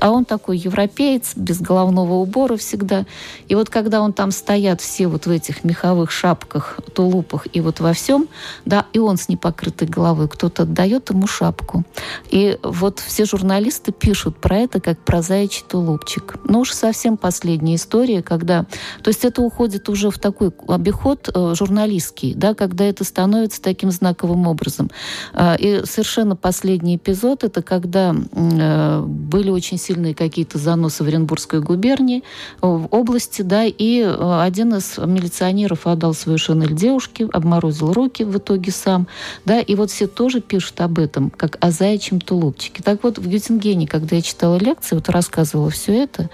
А 0.00 0.10
он 0.10 0.24
такой 0.24 0.58
европеец, 0.58 1.36
без 1.36 1.60
головного 1.60 2.14
убора 2.14 2.56
всегда. 2.56 3.06
И 3.48 3.54
вот 3.54 3.68
когда 3.70 4.00
он 4.00 4.12
там 4.12 4.30
стоят 4.30 4.80
все 4.80 5.06
вот 5.06 5.26
в 5.26 5.30
этих 5.30 5.64
меховых 5.64 6.10
шапках, 6.10 6.78
тулупах 6.94 7.46
и 7.52 7.60
вот 7.60 7.80
во 7.80 7.92
всем, 7.92 8.28
да, 8.64 8.86
и 8.92 8.98
он 8.98 9.16
с 9.16 9.28
непокрытой 9.28 9.88
головой, 9.88 10.28
кто-то 10.28 10.62
отдает 10.62 11.10
ему 11.10 11.26
шапку. 11.26 11.84
И 12.30 12.58
вот 12.62 13.00
все 13.00 13.24
журналисты 13.24 13.92
пишут 13.92 14.36
про 14.36 14.58
это 14.58 14.80
как 14.80 14.98
про 14.98 15.22
заячий 15.22 15.64
тулупчик. 15.68 16.36
Ну 16.44 16.60
уж 16.60 16.72
совсем 16.72 17.16
последняя 17.16 17.76
история, 17.76 18.22
когда... 18.22 18.66
То 19.02 19.08
есть 19.08 19.24
это 19.24 19.42
уходит 19.42 19.88
уже 19.88 20.10
в 20.10 20.18
такой 20.18 20.52
обиход 20.66 21.30
э, 21.32 21.54
журналистский, 21.54 22.34
да, 22.34 22.54
когда 22.54 22.84
это 22.84 23.04
становится 23.04 23.62
таким 23.62 23.90
знаковым 23.90 24.46
образом. 24.46 24.90
Э, 25.34 25.56
и 25.58 25.82
совершенно 25.84 26.36
последний 26.36 26.96
эпизод, 26.96 27.44
это 27.44 27.62
когда 27.62 28.14
э, 28.32 29.04
были 29.48 29.56
очень 29.56 29.78
сильные 29.78 30.14
какие-то 30.14 30.58
заносы 30.58 31.02
в 31.02 31.06
Оренбургской 31.06 31.60
губернии, 31.60 32.22
в 32.60 32.86
области, 32.90 33.42
да, 33.42 33.64
и 33.64 34.00
э, 34.00 34.40
один 34.42 34.74
из 34.74 34.98
милиционеров 34.98 35.86
отдал 35.86 36.14
свою 36.14 36.38
шинель 36.38 36.74
девушке, 36.74 37.28
обморозил 37.32 37.92
руки 37.92 38.24
в 38.24 38.36
итоге 38.36 38.72
сам, 38.72 39.06
да, 39.44 39.60
и 39.60 39.74
вот 39.74 39.90
все 39.90 40.06
тоже 40.06 40.40
пишут 40.40 40.80
об 40.80 40.98
этом, 40.98 41.30
как 41.30 41.56
о 41.60 41.70
заячьем 41.70 42.20
тулупчике. 42.20 42.82
Так 42.82 43.02
вот, 43.02 43.18
в 43.18 43.26
Гютингене, 43.26 43.86
когда 43.86 44.16
я 44.16 44.22
читала 44.22 44.56
лекции, 44.56 44.94
вот 44.94 45.08
рассказывала 45.08 45.70
все 45.70 46.02
это, 46.02 46.30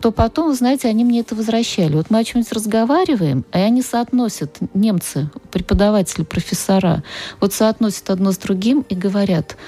то 0.00 0.12
потом, 0.12 0.48
вы 0.48 0.54
знаете, 0.54 0.88
они 0.88 1.04
мне 1.04 1.20
это 1.20 1.34
возвращали. 1.34 1.94
Вот 1.96 2.10
мы 2.10 2.18
о 2.18 2.24
чем-нибудь 2.24 2.52
разговариваем, 2.52 3.44
и 3.52 3.58
они 3.58 3.82
соотносят, 3.82 4.58
немцы, 4.74 5.30
преподаватели, 5.50 6.22
профессора, 6.22 7.02
вот 7.40 7.52
соотносят 7.52 8.10
одно 8.10 8.32
с 8.32 8.38
другим 8.38 8.84
и 8.88 8.94
говорят– 8.94 9.56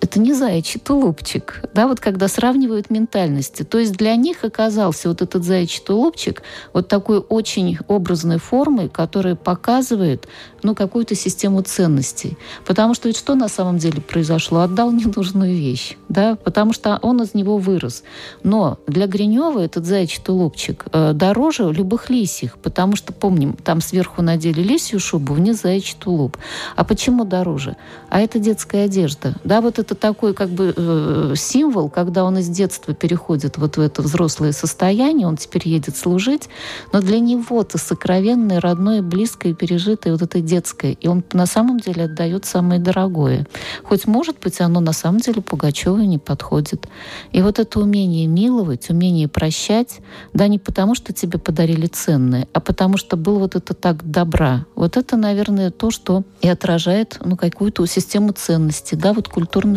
это 0.00 0.20
не 0.20 0.32
заячий 0.32 0.80
тулупчик, 0.80 1.62
да, 1.74 1.88
вот 1.88 2.00
когда 2.00 2.28
сравнивают 2.28 2.90
ментальности. 2.90 3.64
То 3.64 3.78
есть 3.78 3.92
для 3.94 4.14
них 4.16 4.44
оказался 4.44 5.08
вот 5.08 5.22
этот 5.22 5.44
заячий 5.44 5.82
тулупчик 5.84 6.42
вот 6.72 6.88
такой 6.88 7.18
очень 7.18 7.78
образной 7.88 8.38
формой, 8.38 8.88
которая 8.88 9.34
показывает, 9.34 10.28
ну, 10.62 10.74
какую-то 10.74 11.14
систему 11.14 11.62
ценностей. 11.62 12.36
Потому 12.64 12.94
что 12.94 13.08
ведь 13.08 13.16
что 13.16 13.34
на 13.34 13.48
самом 13.48 13.78
деле 13.78 14.00
произошло? 14.00 14.60
Отдал 14.60 14.92
ненужную 14.92 15.54
вещь, 15.56 15.96
да, 16.08 16.36
потому 16.36 16.72
что 16.72 16.98
он 17.02 17.22
из 17.22 17.34
него 17.34 17.58
вырос. 17.58 18.02
Но 18.42 18.78
для 18.86 19.06
Гринева 19.06 19.60
этот 19.60 19.84
заячий 19.84 20.22
тулупчик 20.22 20.86
э, 20.92 21.12
дороже 21.12 21.72
любых 21.72 22.10
лисих, 22.10 22.58
потому 22.58 22.96
что, 22.96 23.12
помним, 23.12 23.54
там 23.54 23.80
сверху 23.80 24.22
надели 24.22 24.62
лисью 24.62 25.00
шубу, 25.00 25.34
вниз 25.34 25.62
заячий 25.62 25.96
тулуп. 25.98 26.36
А 26.76 26.84
почему 26.84 27.24
дороже? 27.24 27.76
А 28.10 28.20
это 28.20 28.38
детская 28.38 28.84
одежда. 28.84 29.34
Да, 29.44 29.60
вот 29.60 29.78
это 29.78 29.87
такой 29.94 30.34
как 30.34 30.50
бы 30.50 30.72
э, 30.76 31.34
символ, 31.36 31.88
когда 31.88 32.24
он 32.24 32.38
из 32.38 32.48
детства 32.48 32.94
переходит 32.94 33.58
вот 33.58 33.76
в 33.76 33.80
это 33.80 34.02
взрослое 34.02 34.52
состояние, 34.52 35.26
он 35.26 35.36
теперь 35.36 35.68
едет 35.68 35.96
служить, 35.96 36.48
но 36.92 37.00
для 37.00 37.18
него-то 37.18 37.78
сокровенное, 37.78 38.60
родное, 38.60 39.02
близкое, 39.02 39.54
пережитое 39.54 40.12
вот 40.12 40.22
это 40.22 40.40
детское. 40.40 40.92
И 40.92 41.08
он 41.08 41.24
на 41.32 41.46
самом 41.46 41.80
деле 41.80 42.04
отдает 42.04 42.44
самое 42.44 42.80
дорогое. 42.80 43.46
Хоть, 43.82 44.06
может 44.06 44.38
быть, 44.40 44.60
оно 44.60 44.80
на 44.80 44.92
самом 44.92 45.20
деле 45.20 45.42
Пугачеву 45.42 45.98
не 45.98 46.18
подходит. 46.18 46.88
И 47.32 47.42
вот 47.42 47.58
это 47.58 47.80
умение 47.80 48.26
миловать, 48.26 48.90
умение 48.90 49.28
прощать, 49.28 50.00
да 50.34 50.48
не 50.48 50.58
потому, 50.58 50.94
что 50.94 51.12
тебе 51.12 51.38
подарили 51.38 51.86
ценное, 51.86 52.48
а 52.52 52.60
потому 52.60 52.96
что 52.96 53.16
был 53.16 53.38
вот 53.38 53.54
это 53.56 53.74
так 53.74 54.10
добра. 54.10 54.66
Вот 54.74 54.96
это, 54.96 55.16
наверное, 55.16 55.70
то, 55.70 55.90
что 55.90 56.24
и 56.40 56.48
отражает 56.48 57.18
ну, 57.24 57.36
какую-то 57.36 57.84
систему 57.86 58.32
ценностей, 58.32 58.96
да, 58.96 59.12
вот 59.12 59.28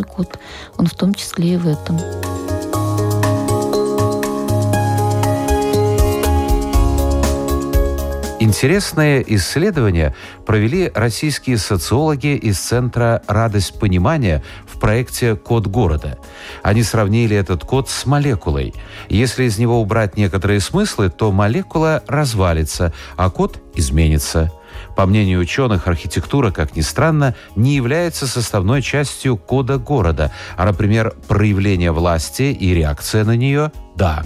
культурный 0.01 0.03
код, 0.03 0.39
он 0.77 0.88
в 0.88 0.93
том 0.93 1.13
числе 1.13 1.53
и 1.53 1.58
в 1.58 1.67
этом. 1.67 1.98
Интересное 8.39 9.24
исследование 9.27 10.15
провели 10.46 10.91
российские 10.93 11.58
социологи 11.58 12.36
из 12.36 12.60
Центра 12.60 13.22
«Радость 13.27 13.79
понимания» 13.79 14.43
в 14.67 14.79
проекте 14.79 15.36
«Код 15.36 15.67
города». 15.67 16.17
Они 16.63 16.81
сравнили 16.81 17.36
этот 17.36 17.63
код 17.63 17.89
с 17.89 18.05
молекулой. 18.05 18.74
Если 19.10 19.43
из 19.43 19.60
него 19.60 19.79
убрать 19.79 20.17
некоторые 20.17 20.60
смыслы, 20.60 21.10
то 21.10 21.31
молекула 21.31 22.03
развалится, 22.08 22.93
а 23.15 23.29
код 23.29 23.60
изменится. 23.75 24.51
По 24.95 25.05
мнению 25.05 25.39
ученых, 25.39 25.88
архитектура, 25.88 26.51
как 26.51 26.75
ни 26.75 26.81
странно, 26.81 27.36
не 27.55 27.75
является 27.75 28.27
составной 28.27 28.81
частью 28.81 29.38
кода 29.38 29.77
города, 29.77 30.31
а, 30.57 30.65
например, 30.65 31.13
проявление 31.27 31.91
власти 31.91 32.43
и 32.43 32.74
реакция 32.74 33.24
на 33.24 33.36
нее– 33.36 33.71
да. 33.95 34.24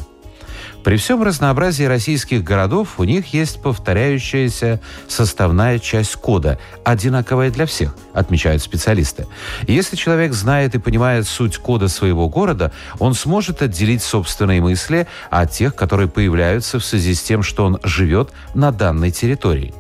При 0.84 0.98
всем 0.98 1.24
разнообразии 1.24 1.84
российских 1.84 2.44
городов 2.44 3.00
у 3.00 3.06
них 3.06 3.34
есть 3.34 3.60
повторяющаяся 3.60 4.80
составная 5.08 5.80
часть 5.80 6.16
кода, 6.16 6.60
одинаковая 6.84 7.50
для 7.50 7.66
всех, 7.66 7.96
отмечают 8.14 8.62
специалисты. 8.62 9.26
Если 9.68 9.96
человек 9.96 10.34
знает 10.34 10.76
и 10.76 10.78
понимает 10.78 11.28
суть 11.28 11.58
кода 11.58 11.88
своего 11.88 12.30
города, 12.30 12.72
он 13.00 13.16
сможет 13.16 13.64
отделить 13.64 14.04
собственные 14.04 14.62
мысли 14.62 15.08
от 15.32 15.50
тех, 15.52 15.74
которые 15.74 16.08
появляются 16.08 16.78
в 16.78 16.86
связи 16.86 17.16
с 17.16 17.24
тем, 17.24 17.42
что 17.42 17.66
он 17.66 17.80
живет 17.84 18.30
на 18.54 18.72
данной 18.72 19.10
территории. 19.10 19.74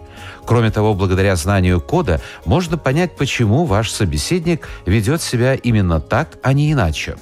Кроме 0.45 0.69
того, 0.69 0.93
благодаря 0.93 1.35
знанию 1.35 1.81
кода 1.81 2.21
можно 2.45 2.77
понять, 2.77 3.15
почему 3.15 3.65
ваш 3.65 3.91
собеседник 3.91 4.67
ведет 4.85 5.21
себя 5.21 5.55
именно 5.55 5.99
так, 5.99 6.37
а 6.43 6.53
не 6.53 6.71
иначе. 6.71 7.15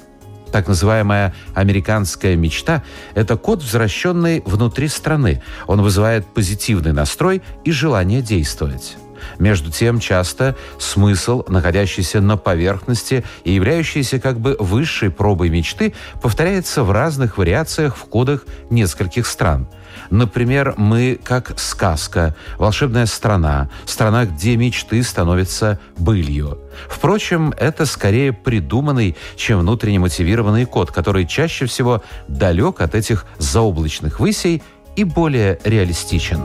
Так 0.52 0.68
называемая 0.68 1.34
«американская 1.54 2.36
мечта»— 2.36 2.84
это 3.14 3.36
код, 3.36 3.60
возвращенный 3.62 4.42
внутри 4.46 4.88
страны. 4.88 5.42
Он 5.66 5.82
вызывает 5.82 6.26
позитивный 6.26 6.92
настрой 6.92 7.42
и 7.64 7.72
желание 7.72 8.22
действовать. 8.22 8.96
Между 9.38 9.72
тем, 9.72 10.00
часто 10.00 10.54
смысл, 10.78 11.44
находящийся 11.48 12.20
на 12.20 12.36
поверхности 12.36 13.24
и 13.42 13.52
являющийся 13.52 14.20
как 14.20 14.38
бы 14.38 14.54
высшей 14.60 15.10
пробой 15.10 15.48
мечты, 15.48 15.94
повторяется 16.22 16.84
в 16.84 16.92
разных 16.92 17.38
вариациях 17.38 17.96
в 17.96 18.04
кодах 18.04 18.44
нескольких 18.70 19.26
стран– 19.26 19.66
Например, 20.14 20.74
мы 20.76 21.18
как 21.24 21.58
сказка, 21.58 22.36
волшебная 22.56 23.06
страна, 23.06 23.68
страна, 23.84 24.26
где 24.26 24.56
мечты 24.56 25.02
становятся 25.02 25.80
былью. 25.98 26.60
Впрочем, 26.88 27.52
это 27.58 27.84
скорее 27.84 28.32
придуманный, 28.32 29.16
чем 29.34 29.58
внутренне 29.58 29.98
мотивированный 29.98 30.66
код, 30.66 30.92
который 30.92 31.26
чаще 31.26 31.66
всего 31.66 32.00
далек 32.28 32.80
от 32.80 32.94
этих 32.94 33.26
заоблачных 33.38 34.20
высей 34.20 34.62
и 34.94 35.02
более 35.02 35.58
реалистичен. 35.64 36.42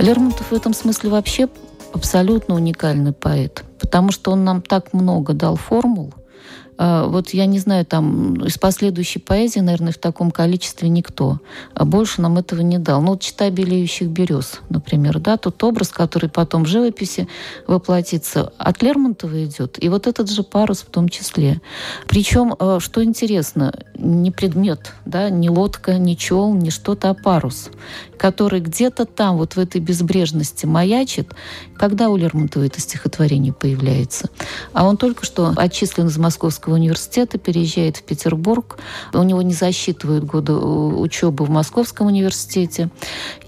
Лермонтов 0.00 0.50
в 0.50 0.52
этом 0.52 0.74
смысле 0.74 1.10
вообще 1.10 1.48
абсолютно 1.94 2.54
уникальный 2.54 3.12
поэт, 3.12 3.64
потому 3.80 4.10
что 4.10 4.32
он 4.32 4.44
нам 4.44 4.62
так 4.62 4.92
много 4.92 5.32
дал 5.32 5.56
формул, 5.56 6.12
вот 6.78 7.30
я 7.30 7.46
не 7.46 7.58
знаю, 7.58 7.86
там 7.86 8.44
из 8.44 8.58
последующей 8.58 9.20
поэзии, 9.20 9.60
наверное, 9.60 9.92
в 9.92 9.98
таком 9.98 10.30
количестве 10.30 10.88
никто. 10.88 11.40
А 11.74 11.84
больше 11.84 12.20
нам 12.20 12.38
этого 12.38 12.60
не 12.60 12.78
дал. 12.78 13.00
Ну, 13.00 13.12
вот 13.12 13.20
читай 13.20 13.50
«Белеющих 13.50 14.08
берез», 14.08 14.60
например, 14.68 15.18
да, 15.20 15.36
тот 15.36 15.62
образ, 15.62 15.88
который 15.88 16.28
потом 16.28 16.64
в 16.64 16.68
живописи 16.68 17.28
воплотится, 17.66 18.52
от 18.58 18.82
Лермонтова 18.82 19.44
идет. 19.44 19.82
И 19.82 19.88
вот 19.88 20.06
этот 20.06 20.30
же 20.30 20.42
парус 20.42 20.80
в 20.80 20.86
том 20.86 21.08
числе. 21.08 21.60
Причем, 22.08 22.54
а, 22.58 22.80
что 22.80 23.04
интересно, 23.04 23.72
не 23.96 24.30
предмет, 24.30 24.92
да, 25.04 25.30
не 25.30 25.50
лодка, 25.50 25.98
не 25.98 26.16
чел, 26.16 26.52
не 26.54 26.70
что-то, 26.70 27.10
а 27.10 27.14
парус, 27.14 27.70
который 28.18 28.60
где-то 28.60 29.04
там, 29.04 29.36
вот 29.36 29.54
в 29.54 29.58
этой 29.58 29.80
безбрежности 29.80 30.66
маячит. 30.66 31.32
Когда 31.76 32.08
у 32.08 32.16
Лермонтова 32.16 32.64
это 32.64 32.80
стихотворение 32.80 33.52
появляется? 33.52 34.28
А 34.72 34.86
он 34.86 34.96
только 34.96 35.24
что 35.24 35.52
отчислен 35.56 36.06
из 36.06 36.18
Московского 36.18 36.63
Московского 36.64 36.74
университета, 36.74 37.38
переезжает 37.38 37.98
в 37.98 38.02
Петербург. 38.02 38.78
У 39.12 39.22
него 39.22 39.42
не 39.42 39.52
засчитывают 39.52 40.24
годы 40.24 40.52
э, 40.52 40.56
учебы 40.56 41.44
в 41.44 41.50
Московском 41.50 42.06
университете. 42.06 42.90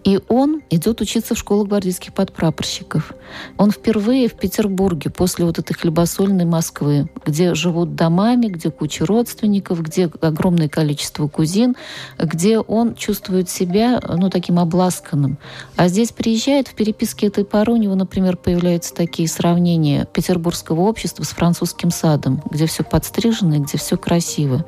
И 0.04 0.20
он 0.28 0.62
идет 0.70 1.00
учиться 1.00 1.34
в 1.34 1.38
школу 1.38 1.64
гвардейских 1.64 2.12
подпрапорщиков. 2.12 3.12
Он 3.56 3.70
впервые 3.70 4.28
в 4.28 4.34
Петербурге 4.34 5.10
после 5.10 5.44
вот 5.44 5.58
этой 5.58 5.74
хлебосольной 5.74 6.44
Москвы, 6.44 7.08
где 7.24 7.54
живут 7.54 7.96
домами, 7.96 8.46
где 8.46 8.70
куча 8.70 9.04
родственников, 9.06 9.82
где 9.82 10.10
огромное 10.20 10.68
количество 10.68 11.26
кузин, 11.26 11.74
где 12.18 12.60
он 12.60 12.94
чувствует 12.94 13.48
себя 13.48 14.00
ну, 14.08 14.30
таким 14.30 14.58
обласканным. 14.58 15.38
А 15.76 15.88
здесь 15.88 16.12
приезжает, 16.12 16.68
в 16.68 16.74
переписке 16.74 17.26
этой 17.26 17.44
поры 17.44 17.72
у 17.72 17.76
него, 17.76 17.94
например, 17.94 18.36
появляются 18.36 18.94
такие 18.94 19.26
сравнения 19.28 20.06
петербургского 20.12 20.82
общества 20.82 21.24
с 21.24 21.30
французским 21.30 21.90
садом, 21.90 22.42
где 22.50 22.66
все 22.66 22.84
под 22.84 23.05
подстриженные, 23.06 23.60
где 23.60 23.78
все 23.78 23.96
красиво. 23.96 24.64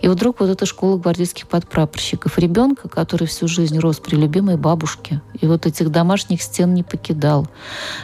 И 0.00 0.08
вдруг 0.08 0.40
вот 0.40 0.48
эта 0.48 0.66
школа 0.66 0.96
гвардейских 0.96 1.46
подпрапорщиков. 1.46 2.38
Ребенка, 2.38 2.88
который 2.88 3.26
всю 3.26 3.48
жизнь 3.48 3.78
рос 3.78 3.98
при 3.98 4.16
любимой 4.16 4.56
бабушке, 4.56 5.20
и 5.40 5.46
вот 5.46 5.66
этих 5.66 5.90
домашних 5.90 6.42
стен 6.42 6.72
не 6.74 6.82
покидал. 6.82 7.46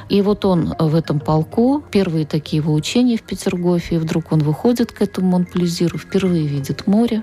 И 0.09 0.21
вот 0.23 0.45
он 0.45 0.75
в 0.78 0.95
этом 0.95 1.21
полку, 1.21 1.83
первые 1.90 2.26
такие 2.26 2.62
его 2.62 2.75
учения 2.75 3.16
в 3.16 3.23
Петергофе, 3.23 3.97
и 3.97 3.99
вдруг 3.99 4.33
он 4.33 4.40
выходит 4.40 4.92
к 4.92 5.00
этому 5.00 5.30
Монплезиру, 5.30 5.99
впервые 5.99 6.47
видит 6.47 6.87
море, 6.87 7.23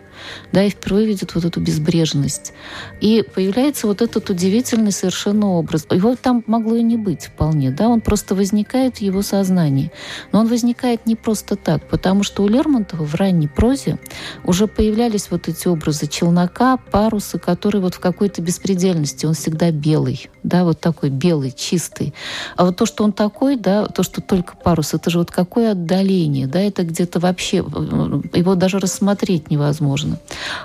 да, 0.51 0.63
и 0.63 0.69
впервые 0.69 1.07
видит 1.07 1.35
вот 1.35 1.45
эту 1.45 1.59
безбрежность. 1.59 2.53
И 3.01 3.23
появляется 3.35 3.87
вот 3.87 4.01
этот 4.01 4.29
удивительный 4.29 4.91
совершенно 4.91 5.51
образ. 5.51 5.85
Его 5.91 6.15
там 6.15 6.43
могло 6.47 6.75
и 6.75 6.83
не 6.83 6.97
быть 6.97 7.25
вполне, 7.25 7.71
да, 7.71 7.89
он 7.89 8.01
просто 8.01 8.33
возникает 8.35 8.97
в 8.97 9.01
его 9.01 9.21
сознании. 9.21 9.91
Но 10.31 10.39
он 10.39 10.47
возникает 10.47 11.05
не 11.05 11.15
просто 11.15 11.55
так, 11.55 11.87
потому 11.89 12.23
что 12.23 12.43
у 12.43 12.47
Лермонтова 12.55 13.03
в 13.03 13.15
ранней 13.15 13.47
прозе 13.47 13.97
уже 14.45 14.67
появлялись 14.67 15.29
вот 15.29 15.49
эти 15.49 15.67
образы 15.67 16.07
челнока, 16.07 16.77
паруса, 16.77 17.37
которые 17.37 17.81
вот 17.81 17.95
в 17.95 17.99
какой-то 17.99 18.41
беспредельности, 18.41 19.25
он 19.25 19.33
всегда 19.33 19.71
белый, 19.71 20.29
да, 20.45 20.63
вот 20.63 20.79
такой 20.79 21.09
белый, 21.09 21.51
чистый. 21.51 22.13
А 22.55 22.65
вот 22.65 22.75
то, 22.77 22.85
что 22.85 23.03
он 23.03 23.11
такой, 23.11 23.57
да, 23.57 23.87
то, 23.87 24.03
что 24.03 24.21
только 24.21 24.55
парус, 24.55 24.93
это 24.93 25.09
же 25.09 25.19
вот 25.19 25.31
какое 25.31 25.71
отдаление, 25.71 26.47
да, 26.47 26.59
это 26.59 26.83
где-то 26.83 27.19
вообще, 27.19 27.57
его 27.57 28.55
даже 28.55 28.79
рассмотреть 28.79 29.49
невозможно. 29.49 30.19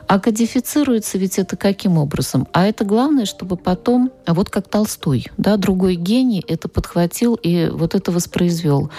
А 0.06 0.20
кодифицируется 0.20 1.18
ведь 1.18 1.38
это 1.38 1.56
каким 1.56 1.96
образом? 1.96 2.46
А 2.52 2.66
это 2.66 2.84
главное, 2.84 3.24
чтобы 3.24 3.56
потом, 3.56 4.10
а 4.26 4.34
вот 4.34 4.50
как 4.50 4.68
Толстой, 4.68 5.26
да, 5.38 5.56
другой 5.56 5.94
гений 5.94 6.44
это 6.46 6.68
подхватил 6.68 7.34
и 7.34 7.70
вот 7.72 7.94
это 7.94 8.12
воспроизвел. 8.12 8.90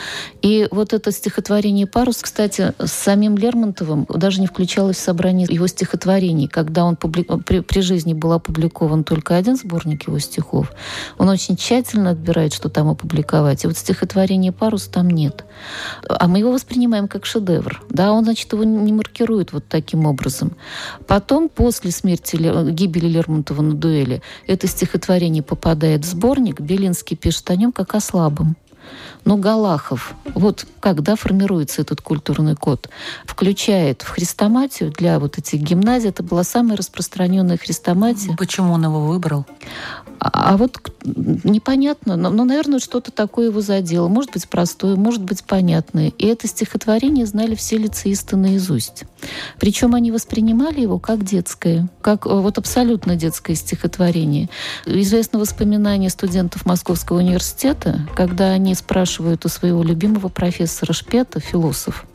И 0.42 0.68
вот 0.72 0.94
это 0.94 1.12
стихотворение 1.12 1.86
«Парус», 1.86 2.18
кстати, 2.22 2.74
с 2.80 2.92
самим 2.92 3.38
Лермонтовым 3.38 4.08
даже 4.10 4.42
не 4.42 4.48
включалось 4.48 4.98
в 4.98 5.02
собрание 5.02 5.48
его 5.50 5.68
стихотворений, 5.68 6.48
когда 6.48 6.86
он 6.86 6.96
публи... 6.96 7.24
при, 7.46 7.60
при 7.60 7.82
жизни 7.82 8.14
был 8.14 8.32
опубликован 8.32 9.04
только 9.04 9.36
один 9.36 9.56
сборник 9.56 10.08
его 10.08 10.18
стихов. 10.20 10.71
Он 11.18 11.30
очень 11.30 11.56
тщательно 11.56 12.12
отбирает, 12.12 12.54
что 12.54 12.70
там 12.70 12.90
опубликовать. 12.90 13.64
И 13.64 13.68
вот 13.68 13.78
стихотворение 13.78 14.52
«Парус» 14.52 14.88
там 14.88 15.10
нет. 15.10 15.46
А 16.08 16.28
мы 16.28 16.40
его 16.40 16.52
воспринимаем 16.52 17.08
как 17.08 17.26
шедевр. 17.26 17.84
Да, 17.90 18.12
он, 18.12 18.24
значит, 18.24 18.52
его 18.54 18.64
не 18.64 18.94
маркирует 18.94 19.54
вот 19.54 19.66
таким 19.68 20.06
образом. 20.06 20.56
Потом, 21.08 21.50
после 21.50 21.92
смерти, 21.92 22.38
гибели 22.72 23.08
Лермонтова 23.08 23.62
на 23.62 23.74
дуэли, 23.74 24.22
это 24.48 24.68
стихотворение 24.68 25.44
попадает 25.44 26.06
в 26.06 26.10
сборник. 26.10 26.60
Белинский 26.60 27.18
пишет 27.18 27.50
о 27.50 27.56
нем 27.56 27.72
как 27.72 27.96
о 27.96 28.00
слабом. 28.00 28.56
Но 29.24 29.38
Галахов, 29.38 30.16
вот 30.34 30.66
когда 30.80 31.16
формируется 31.16 31.84
этот 31.84 32.02
культурный 32.02 32.56
код, 32.56 32.90
включает 33.26 34.02
в 34.02 34.10
хрестоматию 34.10 34.92
для 34.92 35.20
вот 35.20 35.38
этих 35.38 35.60
гимназий, 35.60 36.10
это 36.10 36.24
была 36.24 36.44
самая 36.44 36.76
распространенная 36.76 37.58
хрестоматия. 37.58 38.36
Почему 38.36 38.74
он 38.74 38.84
его 38.84 39.06
выбрал? 39.06 39.46
А, 40.24 40.56
вот 40.56 40.80
непонятно, 41.04 42.16
но, 42.16 42.30
но, 42.30 42.46
наверное, 42.46 42.78
что-то 42.78 43.12
такое 43.12 43.48
его 43.48 43.60
задело. 43.60 44.08
Может 44.08 44.32
быть, 44.34 44.48
простое, 44.48 44.96
может 44.96 45.24
быть, 45.24 45.44
понятное. 45.44 46.10
И 46.10 46.28
это 46.28 46.48
стихотворение 46.48 47.26
знали 47.26 47.56
все 47.56 47.78
лицеисты 47.78 48.36
наизусть. 48.36 49.06
Причем 49.60 49.96
они 49.96 50.12
воспринимали 50.12 50.82
его 50.82 51.00
как 51.00 51.24
детское, 51.24 51.90
как 52.02 52.28
э, 52.28 52.30
вот 52.30 52.60
абсолютно 52.60 53.16
детское 53.16 53.56
стихотворение. 53.56 54.50
Известно 54.86 55.40
воспоминание 55.40 56.12
студентов 56.12 56.68
Московского 56.68 57.18
университета, 57.18 58.08
когда 58.16 58.50
они 58.52 58.76
спрашивают 58.76 59.44
у 59.46 59.50
своего 59.50 59.82
любимого 59.82 60.28
профессора 60.28 60.94
Шпета, 60.94 61.40
философ, 61.40 62.06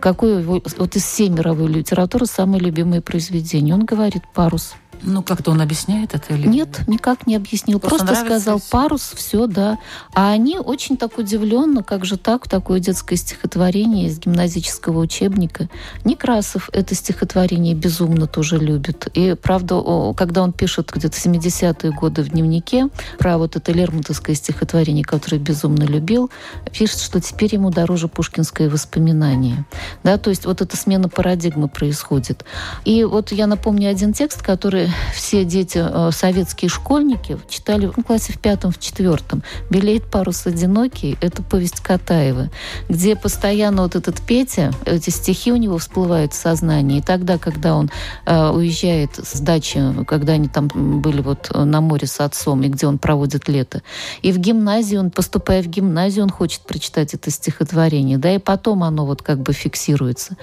какое 0.00 0.40
его, 0.40 0.62
вот 0.78 0.94
из 0.94 1.02
всей 1.02 1.30
мировой 1.30 1.68
литературы 1.68 2.26
самое 2.26 2.62
любимое 2.62 3.00
произведение. 3.00 3.74
Он 3.74 3.84
говорит 3.84 4.22
«Парус». 4.32 4.74
Ну, 5.02 5.22
как-то 5.22 5.50
он 5.50 5.60
объясняет 5.60 6.14
это 6.14 6.34
или 6.34 6.46
нет? 6.46 6.86
никак 6.86 7.26
не 7.26 7.36
объяснил. 7.36 7.78
Просто, 7.80 8.06
Просто 8.06 8.24
сказал 8.24 8.60
парус, 8.70 9.12
все, 9.14 9.46
да. 9.46 9.78
А 10.14 10.30
они 10.30 10.58
очень 10.58 10.96
так 10.96 11.18
удивленно, 11.18 11.82
как 11.82 12.04
же 12.04 12.16
так, 12.16 12.48
такое 12.48 12.80
детское 12.80 13.16
стихотворение 13.16 14.06
из 14.06 14.18
гимназического 14.18 15.00
учебника. 15.00 15.68
Некрасов 16.04 16.70
это 16.72 16.94
стихотворение 16.94 17.74
безумно 17.74 18.26
тоже 18.26 18.58
любит. 18.58 19.08
И, 19.14 19.34
правда, 19.34 19.82
когда 20.16 20.42
он 20.42 20.52
пишет 20.52 20.90
где-то 20.92 21.16
70-е 21.16 21.92
годы 21.92 22.22
в 22.22 22.28
дневнике 22.30 22.88
про 23.18 23.38
вот 23.38 23.56
это 23.56 23.72
Лермонтовское 23.72 24.34
стихотворение, 24.34 25.04
которое 25.04 25.38
безумно 25.38 25.84
любил, 25.84 26.30
пишет, 26.72 27.00
что 27.00 27.20
теперь 27.20 27.54
ему 27.54 27.70
дороже 27.70 28.08
пушкинское 28.08 28.68
воспоминание. 28.70 29.64
Да, 30.02 30.18
то 30.18 30.30
есть 30.30 30.46
вот 30.46 30.60
эта 30.60 30.76
смена 30.76 31.08
парадигмы 31.08 31.68
происходит. 31.68 32.44
И 32.84 33.04
вот 33.04 33.32
я 33.32 33.46
напомню 33.46 33.90
один 33.90 34.12
текст, 34.12 34.42
который 34.42 34.85
все 35.14 35.44
дети, 35.44 35.82
э, 35.82 36.10
советские 36.12 36.68
школьники, 36.68 37.38
читали 37.48 37.86
в 37.86 37.92
классе 38.02 38.32
в 38.32 38.38
пятом, 38.38 38.72
в 38.72 38.78
четвертом. 38.78 39.42
«Белеет 39.70 40.04
парус 40.10 40.46
одинокий»— 40.46 41.16
это 41.20 41.42
повесть 41.42 41.80
Катаева, 41.80 42.50
где 42.88 43.16
постоянно 43.16 43.82
вот 43.82 43.96
этот 43.96 44.20
Петя, 44.20 44.72
эти 44.84 45.10
стихи 45.10 45.52
у 45.52 45.56
него 45.56 45.78
всплывают 45.78 46.32
в 46.32 46.36
сознании. 46.36 46.98
И 46.98 47.02
тогда, 47.02 47.38
когда 47.38 47.74
он 47.74 47.90
э, 48.24 48.48
уезжает 48.50 49.10
с 49.16 49.40
дачи, 49.40 49.80
когда 50.06 50.34
они 50.34 50.48
там 50.48 50.68
были 50.68 51.20
вот 51.20 51.50
на 51.54 51.80
море 51.80 52.06
с 52.06 52.20
отцом, 52.20 52.62
и 52.62 52.68
где 52.68 52.86
он 52.86 52.98
проводит 52.98 53.48
лето, 53.48 53.82
и 54.22 54.32
в 54.32 54.38
гимназию, 54.38 55.00
он, 55.00 55.10
поступая 55.10 55.62
в 55.62 55.66
гимназию, 55.66 56.24
он 56.24 56.30
хочет 56.30 56.62
прочитать 56.62 57.14
это 57.14 57.30
стихотворение, 57.30 58.18
да, 58.18 58.34
и 58.34 58.38
потом 58.38 58.82
оно 58.82 59.06
вот 59.06 59.22
как 59.22 59.40
бы 59.40 59.52
фиксируется. 59.52 60.36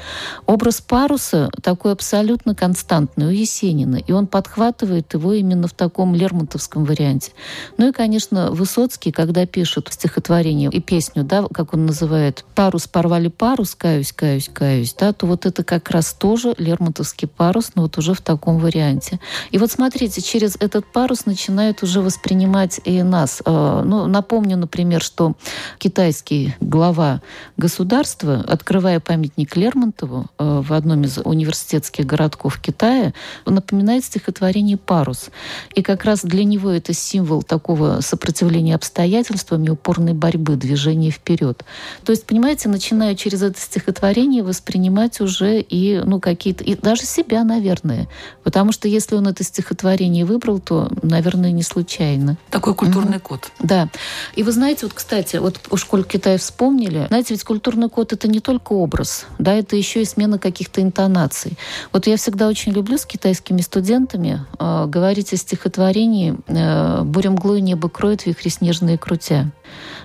Образ 0.45 0.81
паруса 0.81 1.49
такой 1.61 1.91
абсолютно 1.93 2.55
константный 2.55 3.27
у 3.27 3.29
Есенина, 3.29 3.97
и 3.97 4.11
он 4.11 4.27
подхватывает 4.33 5.13
его 5.13 5.31
именно 5.33 5.67
в 5.67 5.73
таком 5.73 6.15
лермонтовском 6.15 6.85
варианте. 6.85 7.33
Ну 7.77 7.89
и, 7.89 7.91
конечно, 7.91 8.49
Высоцкий, 8.49 9.11
когда 9.11 9.45
пишет 9.45 9.89
стихотворение 9.91 10.71
и 10.71 10.81
песню, 10.81 11.23
да, 11.23 11.45
как 11.53 11.75
он 11.75 11.85
называет, 11.85 12.43
«Парус 12.55 12.87
порвали 12.87 13.27
парус, 13.27 13.75
каюсь, 13.75 14.11
каюсь, 14.11 14.49
каюсь», 14.51 14.95
да, 14.95 15.13
то 15.13 15.27
вот 15.27 15.45
это 15.45 15.63
как 15.63 15.91
раз 15.91 16.13
тоже 16.13 16.55
лермонтовский 16.57 17.27
парус, 17.27 17.73
но 17.75 17.83
вот 17.83 17.99
уже 17.99 18.15
в 18.15 18.21
таком 18.21 18.57
варианте. 18.57 19.19
И 19.51 19.59
вот 19.59 19.69
смотрите, 19.69 20.19
через 20.19 20.55
этот 20.59 20.91
парус 20.91 21.27
начинают 21.27 21.83
уже 21.83 22.01
воспринимать 22.01 22.81
и 22.85 23.03
нас. 23.03 23.39
Э, 23.45 23.83
ну, 23.85 24.07
напомню, 24.07 24.57
например, 24.57 25.03
что 25.03 25.33
китайский 25.77 26.55
глава 26.59 27.21
государства, 27.57 28.43
открывая 28.47 28.99
памятник 28.99 29.55
Лермонтову 29.55 30.25
э, 30.39 30.61
в 30.65 30.73
одном 30.73 31.03
из 31.03 31.19
университетских 31.19 32.07
городков 32.07 32.59
Китая, 32.59 33.13
напоминает 33.45 34.03
стих 34.03 34.22
стихотворение 34.23 34.77
«Парус». 34.77 35.29
И 35.75 35.81
как 35.81 36.05
раз 36.05 36.21
для 36.23 36.45
него 36.45 36.69
это 36.69 36.93
символ 36.93 37.43
такого 37.43 37.99
сопротивления 38.01 38.75
обстоятельствам 38.75 39.65
и 39.65 39.69
упорной 39.69 40.13
борьбы, 40.13 40.55
движения 40.55 41.11
вперед. 41.11 41.65
То 42.05 42.11
есть, 42.11 42.25
понимаете, 42.25 42.69
начинаю 42.69 43.15
через 43.15 43.41
это 43.41 43.59
стихотворение 43.59 44.43
воспринимать 44.43 45.19
уже 45.19 45.59
и, 45.59 46.01
ну, 46.05 46.21
какие-то, 46.21 46.63
и 46.63 46.75
даже 46.75 47.03
себя, 47.03 47.43
наверное. 47.43 48.07
Потому 48.43 48.71
что 48.71 48.87
если 48.87 49.15
он 49.15 49.27
это 49.27 49.43
стихотворение 49.43 50.23
выбрал, 50.25 50.59
то, 50.59 50.89
наверное, 51.01 51.51
не 51.51 51.63
случайно. 51.63 52.37
Такой 52.49 52.75
культурный 52.75 53.17
mm-hmm. 53.17 53.19
код. 53.19 53.51
Да. 53.59 53.89
И 54.35 54.43
вы 54.43 54.51
знаете, 54.51 54.85
вот, 54.85 54.93
кстати, 54.93 55.37
вот 55.37 55.59
у 55.69 55.77
школе 55.77 56.03
Китая 56.03 56.37
вспомнили, 56.37 57.07
знаете, 57.07 57.33
ведь 57.33 57.43
культурный 57.43 57.89
код— 57.89 58.13
это 58.13 58.27
не 58.27 58.39
только 58.39 58.73
образ, 58.73 59.25
да, 59.37 59.53
это 59.53 59.75
еще 59.75 60.01
и 60.01 60.05
смена 60.05 60.39
каких-то 60.39 60.81
интонаций. 60.81 61.57
Вот 61.91 62.07
я 62.07 62.15
всегда 62.15 62.47
очень 62.47 62.71
люблю 62.71 62.97
с 62.97 63.05
китайскими 63.05 63.61
студентами 63.61 64.12
студентами 64.13 64.45
э, 64.59 64.85
говорить 64.87 65.33
о 65.33 65.37
стихотворении 65.37 66.35
э, 66.47 67.03
«Буря 67.03 67.31
мглой 67.31 67.61
небо 67.61 67.89
кроет, 67.89 68.25
вихри 68.25 68.49
снежные 68.49 68.97
крутя». 68.97 69.51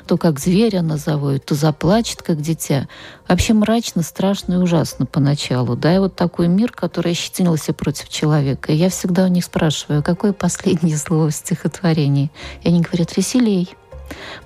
То 0.06 0.16
как 0.16 0.38
зверя 0.38 0.80
назовут, 0.82 1.44
то 1.44 1.54
заплачет, 1.54 2.22
как 2.22 2.40
дитя. 2.40 2.88
Вообще 3.28 3.52
мрачно, 3.52 4.02
страшно 4.02 4.54
и 4.54 4.56
ужасно 4.56 5.04
поначалу. 5.04 5.76
Да, 5.76 5.94
и 5.94 5.98
вот 5.98 6.16
такой 6.16 6.48
мир, 6.48 6.72
который 6.72 7.12
ощетинился 7.12 7.74
против 7.74 8.08
человека. 8.08 8.72
И 8.72 8.76
я 8.76 8.88
всегда 8.88 9.24
у 9.24 9.28
них 9.28 9.44
спрашиваю, 9.44 10.02
какое 10.02 10.32
последнее 10.32 10.96
слово 10.96 11.28
в 11.28 11.34
стихотворении? 11.34 12.30
И 12.62 12.68
они 12.68 12.80
говорят, 12.80 13.16
веселей. 13.16 13.68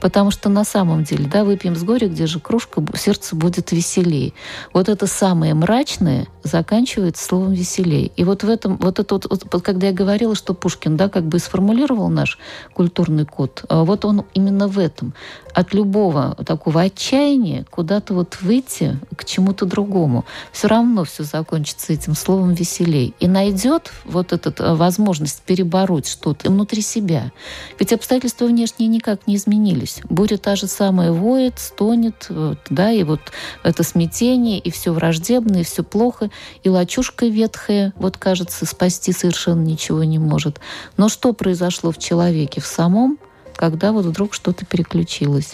Потому 0.01 0.31
что 0.31 0.49
на 0.49 0.65
самом 0.65 1.05
деле, 1.05 1.27
да, 1.27 1.45
выпьем 1.45 1.77
с 1.77 1.83
горя, 1.83 2.09
где 2.09 2.27
же 2.27 2.41
кружка, 2.41 2.83
сердце 2.97 3.37
будет 3.37 3.73
веселее. 3.73 4.33
Вот 4.73 4.89
это 4.89 5.07
самое 5.07 5.55
мрачное 5.55 6.27
заканчивается 6.43 7.25
словом 7.25 7.53
веселее. 7.53 8.11
И 8.17 8.25
вот 8.25 8.43
в 8.43 8.49
этом, 8.49 8.77
вот 8.77 8.99
это 8.99 9.15
вот, 9.15 9.27
вот 9.31 9.63
когда 9.63 9.89
я 9.89 9.93
говорила, 9.93 10.35
что 10.35 10.55
Пушкин, 10.55 10.97
да, 10.97 11.09
как 11.09 11.25
бы 11.25 11.39
сформулировал 11.39 12.09
наш 12.09 12.39
культурный 12.75 13.27
код, 13.27 13.65
а 13.69 13.85
вот 13.85 14.05
он 14.05 14.25
именно 14.35 14.69
в 14.69 14.79
этом. 14.79 15.15
От 15.55 15.75
любого 15.75 16.35
такого 16.47 16.81
отчаяния 16.81 17.65
куда-то 17.71 18.15
вот 18.15 18.39
выйти 18.41 18.99
к 19.17 19.25
чему-то 19.25 19.67
другому. 19.67 20.25
Все 20.51 20.69
равно 20.69 21.05
все 21.05 21.25
закончится 21.25 21.93
этим 21.93 22.15
словом 22.15 22.55
веселей. 22.55 23.15
И 23.21 23.29
найдет 23.29 23.93
вот 24.05 24.33
эту 24.33 24.53
возможность 24.77 25.43
перебороть 25.43 26.09
что-то 26.09 26.51
внутри 26.51 26.83
себя. 26.83 27.33
Ведь 27.79 27.93
обстоятельства 27.93 28.47
внешние 28.47 28.89
никак 28.89 29.27
не 29.27 29.37
изменяются 29.37 29.52
сменились. 29.53 30.01
Буря 30.09 30.39
та 30.39 30.57
же 30.57 30.67
самая 30.67 31.13
воет, 31.13 31.59
стонет, 31.59 32.27
вот, 32.31 32.59
да, 32.71 32.91
и 32.91 33.05
вот 33.05 33.21
это 33.63 33.83
смятение, 33.83 34.59
и 34.59 34.71
все 34.71 34.93
враждебно, 34.93 35.59
и 35.59 35.63
все 35.65 35.83
плохо, 35.83 36.31
и 36.63 36.71
лачушка 36.71 37.27
ветхая, 37.27 37.93
вот 37.97 38.17
кажется, 38.17 38.65
спасти 38.65 39.13
совершенно 39.13 39.63
ничего 39.63 40.05
не 40.05 40.19
может. 40.19 40.61
Но 40.97 41.09
что 41.09 41.35
произошло 41.35 41.93
в 41.93 41.99
человеке 41.99 42.61
в 42.63 42.67
самом, 42.67 43.19
когда 43.57 43.93
вот 43.93 44.07
вдруг 44.07 44.33
что-то 44.33 44.65
переключилось? 44.65 45.53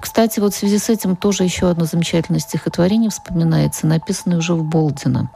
Кстати, 0.00 0.40
вот 0.40 0.54
в 0.54 0.56
связи 0.56 0.78
с 0.78 0.88
этим 0.88 1.16
тоже 1.16 1.44
еще 1.44 1.68
одно 1.68 1.84
замечательное 1.84 2.40
стихотворение 2.40 3.10
вспоминается, 3.10 3.86
написанное 3.86 4.38
уже 4.38 4.54
в 4.54 4.62
Болдино. 4.62 5.30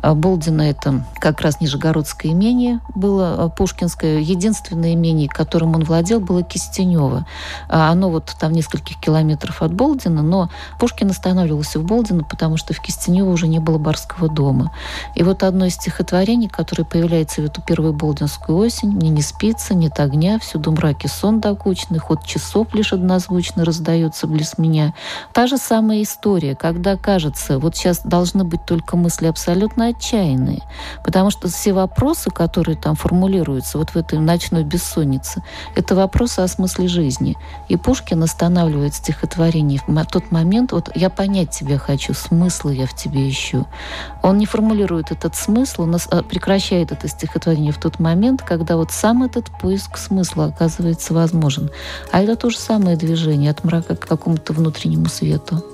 А 0.00 0.14
Болдино– 0.14 0.62
это 0.62 1.04
как 1.18 1.40
раз 1.40 1.60
Нижегородское 1.60 2.32
имение 2.32 2.80
было, 2.94 3.44
а, 3.44 3.48
Пушкинское. 3.48 4.18
Единственное 4.18 4.94
имение, 4.94 5.28
которым 5.28 5.74
он 5.74 5.84
владел, 5.84 6.20
было 6.20 6.42
Кистенево. 6.42 7.26
А 7.68 7.90
оно 7.90 8.10
вот 8.10 8.34
там 8.38 8.52
в 8.52 8.56
нескольких 8.56 8.98
километров 9.00 9.62
от 9.62 9.72
Болдина, 9.72 10.22
но 10.22 10.50
Пушкин 10.78 11.10
останавливался 11.10 11.78
в 11.78 11.84
Болдино, 11.84 12.24
потому 12.24 12.56
что 12.56 12.74
в 12.74 12.80
Кистенево 12.80 13.30
уже 13.30 13.46
не 13.46 13.60
было 13.60 13.78
барского 13.78 14.28
дома. 14.28 14.72
И 15.14 15.22
вот 15.22 15.42
одно 15.42 15.66
из 15.66 15.74
стихотворений, 15.74 16.48
которое 16.48 16.84
появляется 16.84 17.40
в 17.40 17.44
эту 17.44 17.62
первую 17.62 17.92
болдинскую 17.92 18.58
осень, 18.58 18.90
«Мне 18.90 19.10
не 19.10 19.22
спится, 19.22 19.74
нет 19.74 19.98
огня, 20.00 20.38
всюду 20.38 20.72
мраки 20.72 21.06
сон 21.06 21.40
докучный, 21.40 21.98
ход 21.98 22.24
часов 22.24 22.74
лишь 22.74 22.92
однозвучно 22.92 23.64
раздается 23.64 23.83
раздается 23.84 24.26
близ 24.26 24.58
меня. 24.58 24.94
Та 25.32 25.46
же 25.46 25.58
самая 25.58 26.02
история, 26.02 26.54
когда 26.54 26.96
кажется, 26.96 27.58
вот 27.58 27.76
сейчас 27.76 28.00
должны 28.00 28.44
быть 28.44 28.64
только 28.64 28.96
мысли 28.96 29.26
абсолютно 29.26 29.88
отчаянные, 29.88 30.62
потому 31.04 31.30
что 31.30 31.48
все 31.48 31.72
вопросы, 31.72 32.30
которые 32.30 32.76
там 32.76 32.96
формулируются 32.96 33.78
вот 33.78 33.90
в 33.90 33.96
этой 33.96 34.18
ночной 34.18 34.64
бессоннице, 34.64 35.42
это 35.76 35.94
вопросы 35.94 36.40
о 36.40 36.48
смысле 36.48 36.88
жизни. 36.88 37.36
И 37.68 37.76
Пушкин 37.76 38.22
останавливает 38.22 38.94
стихотворение 38.94 39.80
в 39.86 40.06
тот 40.06 40.30
момент, 40.30 40.72
вот 40.72 40.90
я 40.94 41.10
понять 41.10 41.50
тебя 41.50 41.78
хочу, 41.78 42.14
смысла 42.14 42.70
я 42.70 42.86
в 42.86 42.94
тебе 42.94 43.28
ищу. 43.28 43.66
Он 44.22 44.38
не 44.38 44.46
формулирует 44.46 45.10
этот 45.10 45.36
смысл, 45.36 45.82
он 45.82 45.96
а, 46.10 46.22
прекращает 46.22 46.92
это 46.92 47.08
стихотворение 47.08 47.72
в 47.72 47.78
тот 47.78 47.98
момент, 47.98 48.42
когда 48.42 48.76
вот 48.76 48.92
сам 48.92 49.22
этот 49.22 49.50
поиск 49.60 49.98
смысла 49.98 50.46
оказывается 50.46 51.12
возможен. 51.12 51.70
А 52.12 52.22
это 52.22 52.36
то 52.36 52.50
же 52.50 52.58
самое 52.58 52.96
движение 52.96 53.50
от 53.50 53.64
мрака 53.64 53.73
мрака 53.74 53.96
к 53.96 54.06
какому-то 54.06 54.52
внутреннему 54.52 55.06
свету. 55.06 55.64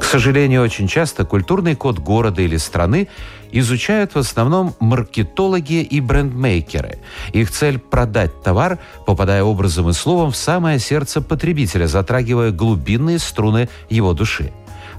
К 0.00 0.04
сожалению, 0.04 0.62
очень 0.62 0.86
часто 0.86 1.24
культурный 1.24 1.74
код 1.74 1.98
города 1.98 2.40
или 2.42 2.56
страны 2.56 3.08
изучают 3.50 4.14
в 4.14 4.18
основном 4.18 4.74
маркетологи 4.80 5.82
и 5.82 6.00
брендмейкеры. 6.00 6.98
Их 7.32 7.50
цель– 7.50 7.78
продать 7.90 8.42
товар, 8.42 8.78
попадая 9.06 9.44
образом 9.44 9.90
и 9.90 9.92
словом 9.92 10.30
в 10.30 10.36
самое 10.36 10.78
сердце 10.78 11.20
потребителя, 11.20 11.86
затрагивая 11.86 12.50
глубинные 12.50 13.18
струны 13.18 13.68
его 13.88 14.12
души. 14.12 14.52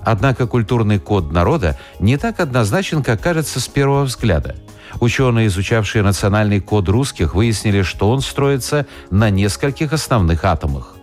Однако 0.06 0.46
культурный 0.46 1.00
код 1.00 1.32
народа 1.32 1.78
не 2.00 2.18
так 2.18 2.40
однозначен, 2.40 3.04
как 3.04 3.22
кажется 3.22 3.60
с 3.60 3.68
первого 3.68 4.04
взгляда. 4.04 4.56
Ученые, 5.02 5.48
изучавшие 5.48 6.04
национальный 6.04 6.62
код 6.62 6.88
русских, 6.88 7.34
выяснили, 7.34 7.82
что 7.82 8.10
он 8.10 8.22
строится 8.22 8.86
на 9.10 9.30
нескольких 9.30 9.92
основных 9.92 10.46
атомах. 10.46 10.96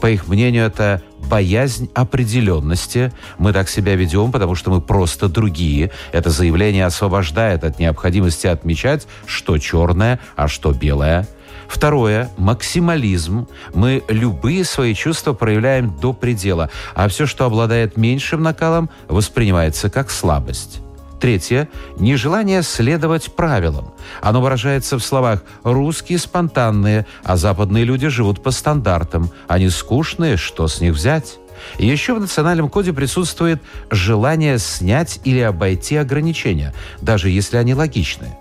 По 0.00 0.10
их 0.10 0.28
мнению, 0.28 0.66
это 0.66 1.02
боязнь 1.28 1.90
определенности. 1.94 3.12
Мы 3.38 3.52
так 3.52 3.68
себя 3.68 3.94
ведем, 3.94 4.30
потому 4.30 4.54
что 4.54 4.70
мы 4.70 4.80
просто 4.80 5.28
другие. 5.28 5.90
Это 6.12 6.28
заявление 6.30 6.84
освобождает 6.84 7.64
от 7.64 7.78
необходимости 7.78 8.46
отмечать, 8.46 9.06
что 9.26 9.58
черное, 9.58 10.20
а 10.36 10.48
что 10.48 10.72
белое– 10.72 11.26
Второе– 11.70 12.30
максимализм. 12.36 13.46
Мы 13.74 14.02
любые 14.08 14.64
свои 14.64 14.92
чувства 14.92 15.34
проявляем 15.34 15.96
до 16.00 16.12
предела, 16.12 16.68
а 16.96 17.08
все, 17.08 17.26
что 17.26 17.44
обладает 17.44 17.96
меньшим 17.96 18.42
накалом, 18.42 18.90
воспринимается 19.06 19.88
как 19.88 20.10
слабость. 20.10 20.80
Третье– 21.20 21.68
нежелание 21.96 22.62
следовать 22.64 23.36
правилам. 23.36 23.92
Оно 24.20 24.40
выражается 24.42 24.98
в 24.98 25.02
словах 25.02 25.44
«русские 25.62 26.18
спонтанные, 26.18 27.06
а 27.22 27.36
западные 27.36 27.84
люди 27.84 28.08
живут 28.08 28.42
по 28.42 28.50
стандартам. 28.50 29.30
Они 29.46 29.70
скучные, 29.70 30.36
что 30.36 30.66
с 30.66 30.80
них 30.80 30.92
взять?» 30.94 31.38
Еще 31.78 32.14
в 32.14 32.20
национальном 32.20 32.68
коде 32.68 32.92
присутствует 32.92 33.62
желание 33.90 34.58
снять 34.58 35.20
или 35.24 35.40
обойти 35.40 35.96
ограничения, 35.96 36.74
даже 37.00 37.28
если 37.28 37.58
они 37.58 37.74
логичны. 37.74 38.34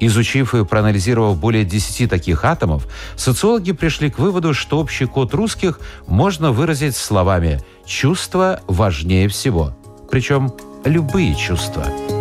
Изучив 0.00 0.54
и 0.54 0.64
проанализировав 0.64 1.38
более 1.38 1.64
10 1.64 2.10
таких 2.10 2.44
атомов, 2.44 2.86
социологи 3.16 3.72
пришли 3.72 4.10
к 4.10 4.18
выводу, 4.18 4.54
что 4.54 4.78
общий 4.78 5.06
код 5.06 5.34
русских 5.34 5.80
можно 6.06 6.52
выразить 6.52 6.96
словами 6.96 7.60
«чувство 7.86 8.60
важнее 8.66 9.28
всего». 9.28 9.74
Причем 10.10 10.52
любые 10.84 11.34
чувства– 11.34 11.86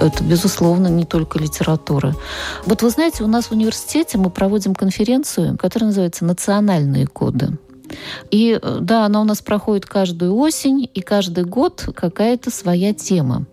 Это, 0.00 0.24
безусловно, 0.24 0.88
не 0.88 1.04
только 1.04 1.38
литература. 1.38 2.14
Вот 2.64 2.82
вы 2.82 2.90
знаете, 2.90 3.22
у 3.22 3.26
нас 3.26 3.46
в 3.46 3.52
университете 3.52 4.16
мы 4.16 4.30
проводим 4.30 4.74
конференцию, 4.74 5.58
которая 5.58 5.88
называется 5.88 6.24
«Национальные 6.24 7.06
коды». 7.06 7.58
И 8.30 8.58
э, 8.60 8.78
да, 8.80 9.04
она 9.04 9.20
у 9.20 9.24
нас 9.24 9.42
проходит 9.42 9.84
каждую 9.84 10.36
осень, 10.36 10.88
и 10.92 11.00
каждый 11.00 11.44
год 11.44 11.88
какая-то 11.94 12.50
своя 12.50 12.94
тема. 12.94 13.44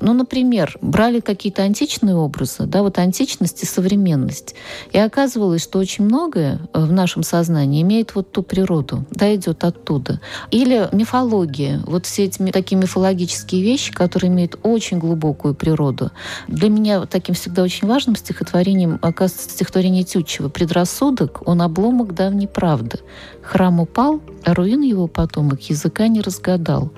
Ну, 0.00 0.12
например, 0.12 0.76
брали 0.80 1.20
какие-то 1.20 1.62
античные 1.62 2.14
образы, 2.14 2.66
да, 2.66 2.82
вот 2.82 2.98
античность 2.98 3.62
и 3.62 3.66
современность. 3.66 4.54
И 4.92 4.98
оказывалось, 4.98 5.62
что 5.62 5.78
очень 5.78 6.04
многое 6.04 6.60
э, 6.72 6.84
в 6.84 6.92
нашем 6.92 7.22
сознании 7.22 7.82
имеет 7.82 8.14
вот 8.14 8.32
ту 8.32 8.42
природу, 8.42 9.04
да, 9.10 9.34
идет 9.34 9.64
оттуда. 9.64 10.20
Или 10.50 10.88
мифология, 10.92 11.82
вот 11.86 12.06
все 12.06 12.24
эти 12.24 12.42
такие 12.50 12.76
мифологические 12.76 13.62
вещи, 13.62 13.92
которые 13.92 14.30
имеют 14.30 14.58
очень 14.62 14.98
глубокую 14.98 15.54
природу. 15.54 16.10
Для 16.48 16.68
меня 16.68 17.06
таким 17.06 17.34
всегда 17.34 17.62
очень 17.62 17.88
важным 17.88 18.16
стихотворением 18.16 18.98
оказывается 19.02 19.50
стихотворение 19.50 20.04
Тютчева 20.04 20.48
«Предрассудок, 20.48 21.42
он 21.46 21.62
обломок 21.62 22.14
давней 22.14 22.48
правды. 22.48 22.98
Храм 23.42 23.80
упал, 23.80 24.20
а 24.44 24.54
руин 24.54 24.80
его 24.80 25.06
потомок 25.06 25.60
языка 25.62 26.08
не 26.08 26.20
разгадал. 26.20 26.90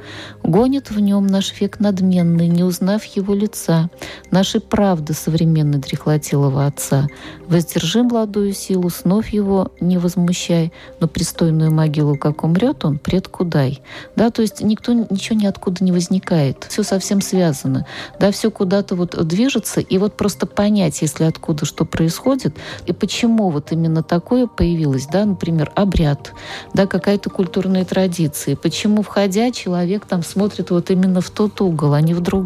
Гонит 0.42 0.90
в 0.90 0.98
нем 0.98 1.26
наш 1.26 1.58
век 1.60 1.78
надменный, 1.78 2.47
не 2.48 2.64
узнав 2.64 3.04
его 3.04 3.34
лица, 3.34 3.90
нашей 4.30 4.60
правды 4.60 5.14
современной 5.14 5.78
дряхлотелого 5.78 6.66
отца. 6.66 7.06
Воздержи 7.46 8.02
молодую 8.02 8.52
силу, 8.52 8.90
снов 8.90 9.28
его 9.28 9.72
не 9.80 9.98
возмущай, 9.98 10.72
но 11.00 11.08
пристойную 11.08 11.72
могилу, 11.72 12.16
как 12.16 12.44
умрет 12.44 12.84
он, 12.84 12.98
предку 12.98 13.44
дай. 13.44 13.80
Да, 14.16 14.30
то 14.30 14.42
есть 14.42 14.60
никто 14.60 14.92
ничего 14.92 15.38
ниоткуда 15.38 15.82
не 15.84 15.92
возникает. 15.92 16.66
Все 16.68 16.82
совсем 16.82 17.20
связано. 17.20 17.86
Да, 18.18 18.30
все 18.30 18.50
куда-то 18.50 18.96
вот 18.96 19.16
движется, 19.26 19.80
и 19.80 19.98
вот 19.98 20.16
просто 20.16 20.46
понять, 20.46 21.00
если 21.02 21.24
откуда 21.24 21.64
что 21.64 21.84
происходит, 21.84 22.56
и 22.86 22.92
почему 22.92 23.50
вот 23.50 23.72
именно 23.72 24.02
такое 24.02 24.46
появилось, 24.46 25.06
да, 25.06 25.24
например, 25.24 25.72
обряд, 25.74 26.32
да, 26.74 26.86
какая-то 26.86 27.30
культурные 27.30 27.84
традиции. 27.84 28.54
Почему, 28.54 29.02
входя, 29.02 29.50
человек 29.50 30.06
там 30.06 30.22
смотрит 30.22 30.70
вот 30.70 30.90
именно 30.90 31.20
в 31.20 31.30
тот 31.30 31.60
угол, 31.60 31.94
а 31.94 32.00
не 32.00 32.14
в 32.14 32.20
другой? 32.20 32.37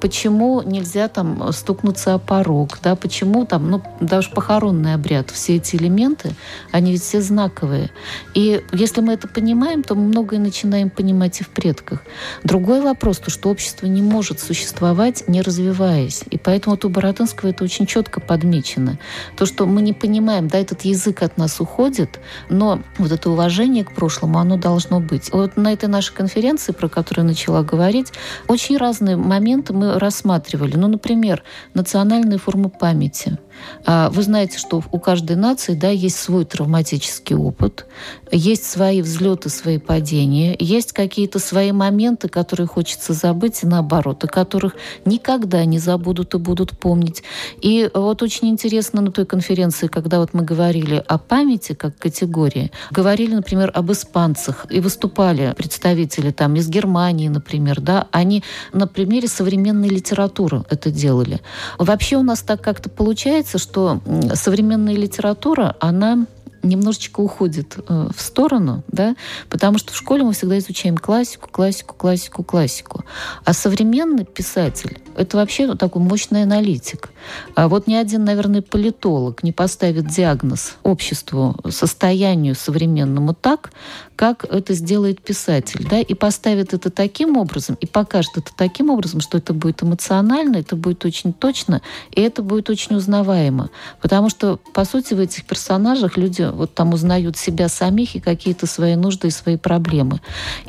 Почему 0.00 0.62
нельзя 0.62 1.08
там 1.08 1.52
стукнуться 1.52 2.14
о 2.14 2.18
порог? 2.18 2.78
Да? 2.82 2.96
Почему 2.96 3.46
там, 3.46 3.70
ну, 3.70 3.82
даже 4.00 4.30
похоронный 4.30 4.94
обряд, 4.94 5.30
все 5.30 5.56
эти 5.56 5.76
элементы, 5.76 6.34
они 6.72 6.92
ведь 6.92 7.02
все 7.02 7.20
знаковые. 7.20 7.90
И 8.34 8.62
если 8.72 9.00
мы 9.00 9.14
это 9.14 9.28
понимаем, 9.28 9.82
то 9.82 9.94
мы 9.94 10.02
многое 10.02 10.40
начинаем 10.40 10.90
понимать 10.90 11.40
и 11.40 11.44
в 11.44 11.48
предках. 11.48 12.02
Другой 12.42 12.80
вопрос, 12.80 13.18
то, 13.18 13.30
что 13.30 13.50
общество 13.50 13.86
не 13.86 14.02
может 14.02 14.40
существовать, 14.40 15.28
не 15.28 15.42
развиваясь. 15.42 16.24
И 16.30 16.38
поэтому 16.38 16.76
вот 16.76 16.84
у 16.84 16.88
Боротынского 16.88 17.50
это 17.50 17.64
очень 17.64 17.86
четко 17.86 18.20
подмечено. 18.20 18.98
То, 19.36 19.46
что 19.46 19.66
мы 19.66 19.82
не 19.82 19.92
понимаем, 19.92 20.48
да, 20.48 20.58
этот 20.58 20.82
язык 20.82 21.22
от 21.22 21.36
нас 21.36 21.60
уходит, 21.60 22.20
но 22.48 22.80
вот 22.98 23.12
это 23.12 23.30
уважение 23.30 23.84
к 23.84 23.94
прошлому, 23.94 24.38
оно 24.38 24.56
должно 24.56 25.00
быть. 25.00 25.30
Вот 25.32 25.56
на 25.56 25.72
этой 25.72 25.88
нашей 25.88 26.14
конференции, 26.14 26.72
про 26.72 26.88
которую 26.88 27.26
начала 27.26 27.62
говорить, 27.62 28.12
очень 28.48 28.76
разные 28.76 29.03
моменты 29.04 29.72
мы 29.72 29.98
рассматривали. 29.98 30.76
Ну, 30.76 30.88
например, 30.88 31.42
национальные 31.74 32.38
формы 32.38 32.70
памяти– 32.70 33.38
вы 33.86 34.22
знаете, 34.22 34.58
что 34.58 34.82
у 34.90 34.98
каждой 34.98 35.36
нации 35.36 35.74
да, 35.74 35.90
есть 35.90 36.16
свой 36.16 36.44
травматический 36.44 37.36
опыт, 37.36 37.86
есть 38.30 38.64
свои 38.64 39.02
взлеты, 39.02 39.48
свои 39.48 39.78
падения, 39.78 40.56
есть 40.58 40.92
какие-то 40.92 41.38
свои 41.38 41.72
моменты, 41.72 42.28
которые 42.28 42.66
хочется 42.66 43.12
забыть, 43.12 43.62
и 43.62 43.66
наоборот, 43.66 44.24
о 44.24 44.26
которых 44.26 44.74
никогда 45.04 45.64
не 45.64 45.78
забудут 45.78 46.34
и 46.34 46.38
будут 46.38 46.78
помнить. 46.78 47.22
И 47.60 47.90
вот 47.92 48.22
очень 48.22 48.48
интересно 48.48 49.02
на 49.02 49.12
той 49.12 49.26
конференции, 49.26 49.86
когда 49.86 50.18
вот 50.18 50.34
мы 50.34 50.42
говорили 50.42 51.02
о 51.06 51.18
памяти 51.18 51.74
как 51.74 51.96
категории, 51.98 52.72
говорили, 52.90 53.34
например, 53.34 53.70
об 53.74 53.92
испанцах, 53.92 54.66
и 54.70 54.80
выступали 54.80 55.54
представители 55.56 56.30
там 56.30 56.56
из 56.56 56.68
Германии, 56.68 57.28
например, 57.28 57.80
да, 57.80 58.08
они 58.10 58.42
на 58.72 58.86
примере 58.86 59.28
современной 59.28 59.88
литературы 59.88 60.64
это 60.70 60.90
делали. 60.90 61.40
Вообще 61.78 62.16
у 62.16 62.22
нас 62.22 62.40
так 62.40 62.60
как-то 62.60 62.90
получается, 62.90 63.43
что 63.58 64.00
современная 64.34 64.94
литература, 64.94 65.76
она 65.80 66.26
немножечко 66.62 67.20
уходит 67.20 67.76
э, 67.76 68.08
в 68.14 68.20
сторону, 68.20 68.82
да, 68.88 69.16
потому 69.50 69.78
что 69.78 69.92
в 69.92 69.96
школе 69.96 70.24
мы 70.24 70.32
всегда 70.32 70.58
изучаем 70.58 70.96
классику, 70.96 71.48
классику, 71.50 71.94
классику, 71.94 72.42
классику. 72.42 73.04
А 73.44 73.52
современный 73.52 74.24
писатель– 74.24 74.98
это 75.16 75.36
вообще 75.36 75.74
такой 75.74 76.02
мощный 76.02 76.42
аналитик. 76.42 77.10
А 77.54 77.68
вот 77.68 77.86
ни 77.86 77.94
один, 77.94 78.24
наверное, 78.24 78.62
политолог 78.62 79.42
не 79.42 79.52
поставит 79.52 80.06
диагноз 80.08 80.76
обществу, 80.82 81.56
состоянию 81.70 82.54
современному 82.54 83.34
так, 83.34 83.70
как 84.16 84.44
это 84.44 84.74
сделает 84.74 85.20
писатель, 85.20 85.86
да, 85.88 86.00
и 86.00 86.14
поставит 86.14 86.72
это 86.72 86.90
таким 86.90 87.36
образом, 87.36 87.76
и 87.80 87.86
покажет 87.86 88.36
это 88.36 88.50
таким 88.56 88.90
образом, 88.90 89.20
что 89.20 89.38
это 89.38 89.52
будет 89.52 89.82
эмоционально, 89.82 90.56
это 90.58 90.76
будет 90.76 91.04
очень 91.04 91.32
точно, 91.32 91.82
и 92.12 92.20
это 92.20 92.42
будет 92.42 92.70
очень 92.70 92.96
узнаваемо. 92.96 93.70
Потому 94.00 94.30
что, 94.30 94.58
по 94.72 94.84
сути, 94.84 95.14
в 95.14 95.20
этих 95.20 95.44
персонажах 95.44 96.16
люди 96.16 96.42
вот 96.42 96.74
там 96.74 96.92
узнают 96.92 97.36
себя 97.36 97.68
самих 97.68 98.14
и 98.14 98.20
какие-то 98.20 98.66
свои 98.66 98.94
нужды 98.94 99.28
и 99.28 99.30
свои 99.30 99.56
проблемы. 99.56 100.20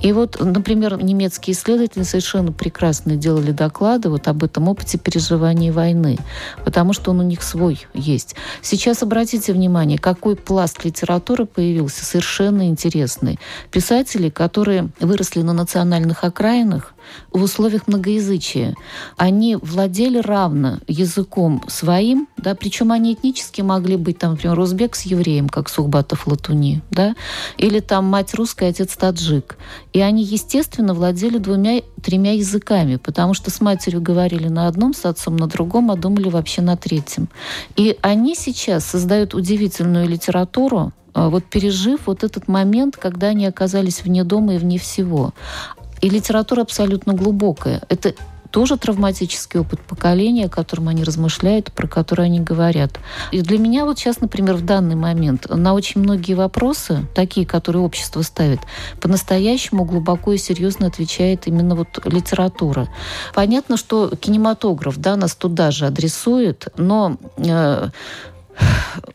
И 0.01 0.11
вот, 0.11 0.39
например, 0.39 1.01
немецкие 1.01 1.53
исследователи 1.53 2.03
совершенно 2.03 2.51
прекрасно 2.51 3.15
делали 3.15 3.51
доклады 3.51 4.09
вот 4.09 4.27
об 4.27 4.34
этом 4.43 4.67
опыте 4.67 4.97
переживания 4.97 5.71
войны, 5.71 6.17
потому 6.63 6.93
что 6.93 7.11
он 7.11 7.19
у 7.19 7.23
них 7.23 7.43
свой 7.43 7.85
есть. 7.93 8.35
Сейчас 8.61 9.03
обратите 9.03 9.53
внимание, 9.53 9.97
какой 9.97 10.35
пласт 10.35 10.83
литературы 10.83 11.45
появился, 11.45 12.03
совершенно 12.03 12.67
интересный. 12.67 13.39
Писатели, 13.71 14.29
которые 14.29 14.89
выросли 14.99 15.41
на 15.41 15.53
национальных 15.53 16.23
окраинах, 16.23 16.94
в 17.31 17.43
условиях 17.43 17.87
многоязычия. 17.87 18.75
Они 19.17 19.55
владели 19.55 20.19
равно 20.19 20.79
языком 20.87 21.63
своим, 21.67 22.27
да, 22.37 22.55
причем 22.55 22.91
они 22.91 23.13
этнически 23.13 23.61
могли 23.61 23.97
быть, 23.97 24.19
там, 24.19 24.31
например, 24.31 24.59
узбек 24.59 24.95
с 24.95 25.03
евреем, 25.03 25.49
как 25.49 25.69
Сухбатов 25.69 26.27
Латуни, 26.27 26.81
да, 26.91 27.15
или 27.57 27.79
там 27.79 28.05
мать 28.05 28.33
русская, 28.33 28.69
отец 28.69 28.95
таджик. 28.95 29.57
И 29.93 30.01
они, 30.01 30.23
естественно, 30.23 30.93
владели 30.93 31.37
двумя-тремя 31.37 32.33
языками, 32.33 32.97
потому 32.97 33.33
что 33.33 33.51
с 33.51 33.61
матерью 33.61 34.01
говорили 34.01 34.47
на 34.47 34.67
одном, 34.67 34.93
с 34.93 35.05
отцом 35.05 35.35
на 35.37 35.47
другом, 35.47 35.91
а 35.91 35.95
думали 35.95 36.29
вообще 36.29 36.61
на 36.61 36.77
третьем. 36.77 37.29
И 37.75 37.97
они 38.01 38.35
сейчас 38.35 38.85
создают 38.85 39.33
удивительную 39.33 40.07
литературу, 40.07 40.93
а, 41.15 41.29
вот 41.29 41.45
пережив 41.45 42.07
вот 42.07 42.25
этот 42.25 42.49
момент, 42.49 42.97
когда 42.97 43.27
они 43.27 43.45
оказались 43.45 44.03
вне 44.03 44.25
дома 44.25 44.55
и 44.55 44.57
вне 44.57 44.77
всего. 44.77 45.33
И 46.01 46.09
литература 46.09 46.61
абсолютно 46.61 47.13
глубокая. 47.13 47.81
Это 47.89 48.13
тоже 48.55 48.77
травматический 48.77 49.59
опыт 49.59 49.81
поколения, 49.81 50.45
о 50.45 50.49
котором 50.49 50.87
они 50.87 51.03
размышляют, 51.03 51.73
про 51.73 51.87
который 51.87 52.27
они 52.27 52.39
говорят. 52.39 53.01
И 53.33 53.41
для 53.41 53.57
меня 53.57 53.83
вот 53.83 53.99
сейчас, 53.99 54.21
например, 54.21 54.55
в 54.55 54.63
данный 54.63 54.95
момент 54.95 55.47
на 55.49 55.73
очень 55.73 55.99
многие 55.99 56.35
вопросы, 56.35 57.05
такие, 57.13 57.45
которые 57.45 57.83
общество 57.83 58.21
ставит, 58.21 58.61
по-настоящему 59.01 59.83
глубоко 59.83 60.31
и 60.31 60.37
серьезно 60.37 60.87
отвечает 60.87 61.47
именно 61.47 61.75
вот 61.75 61.99
литература. 62.05 62.87
Понятно, 63.33 63.75
что 63.75 64.09
кинематограф 64.15 64.95
да, 64.99 65.17
нас 65.17 65.35
туда 65.35 65.71
же 65.71 65.85
адресует, 65.85 66.69
но 66.77 67.17
э, 67.35 67.89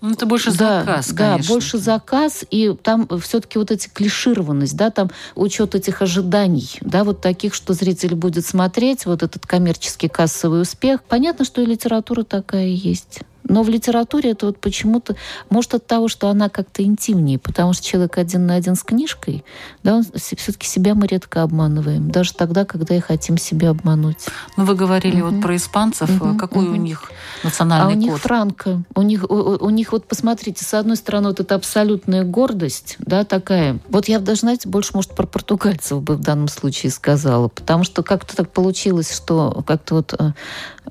ну, 0.00 0.12
это 0.12 0.26
больше 0.26 0.52
да, 0.52 0.80
заказ, 0.80 1.12
Да, 1.12 1.38
больше 1.48 1.78
заказ, 1.78 2.44
и 2.50 2.74
там 2.82 3.08
все-таки 3.20 3.58
вот 3.58 3.70
эти 3.70 3.88
клишированность, 3.88 4.76
да, 4.76 4.90
там 4.90 5.10
учет 5.34 5.74
этих 5.74 6.02
ожиданий, 6.02 6.78
да, 6.80 7.04
вот 7.04 7.20
таких, 7.20 7.54
что 7.54 7.72
зритель 7.74 8.14
будет 8.14 8.46
смотреть, 8.46 9.06
вот 9.06 9.22
этот 9.22 9.46
коммерческий 9.46 10.08
кассовый 10.08 10.62
успех. 10.62 11.02
Понятно, 11.02 11.44
что 11.44 11.60
и 11.62 11.66
литература 11.66 12.22
такая 12.22 12.66
есть. 12.66 13.20
Но 13.44 13.62
в 13.62 13.68
литературе 13.68 14.30
это 14.30 14.46
вот 14.46 14.58
почему-то, 14.60 15.16
может, 15.48 15.74
от 15.74 15.86
того, 15.86 16.08
что 16.08 16.28
она 16.28 16.48
как-то 16.48 16.82
интимнее, 16.82 17.38
потому 17.38 17.72
что 17.72 17.84
человек 17.84 18.18
один 18.18 18.46
на 18.46 18.54
один 18.54 18.76
с 18.76 18.82
книжкой, 18.82 19.44
да, 19.82 19.96
он, 19.96 20.04
все-таки 20.14 20.66
себя 20.66 20.94
мы 20.94 21.06
редко 21.06 21.42
обманываем, 21.42 22.10
даже 22.10 22.34
тогда, 22.34 22.64
когда 22.64 22.94
и 22.94 23.00
хотим 23.00 23.38
себя 23.38 23.70
обмануть. 23.70 24.26
Ну, 24.56 24.64
вы 24.64 24.74
говорили 24.74 25.20
угу. 25.20 25.30
вот 25.30 25.42
про 25.42 25.56
испанцев, 25.56 26.10
угу. 26.20 26.36
какой 26.36 26.66
угу. 26.66 26.72
у 26.72 26.76
них 26.76 27.10
национальный 27.42 27.86
а 27.86 27.88
у 27.88 27.92
код? 27.92 27.98
них 27.98 28.18
франко. 28.18 28.82
У 28.94 29.02
них, 29.02 29.24
у, 29.30 29.34
у 29.34 29.70
них 29.70 29.92
вот, 29.92 30.06
посмотрите, 30.06 30.64
с 30.64 30.74
одной 30.74 30.96
стороны, 30.96 31.28
вот 31.28 31.40
эта 31.40 31.54
абсолютная 31.54 32.24
гордость, 32.24 32.96
да, 32.98 33.24
такая. 33.24 33.78
Вот 33.88 34.08
я 34.08 34.18
даже, 34.18 34.40
знаете, 34.40 34.68
больше, 34.68 34.92
может, 34.94 35.14
про 35.14 35.26
португальцев 35.26 36.02
бы 36.02 36.16
в 36.16 36.20
данном 36.20 36.48
случае 36.48 36.92
сказала, 36.92 37.48
потому 37.48 37.84
что 37.84 38.02
как-то 38.02 38.36
так 38.36 38.50
получилось, 38.50 39.14
что 39.14 39.64
как-то 39.66 39.96
вот 39.96 40.14
э, 40.18 40.32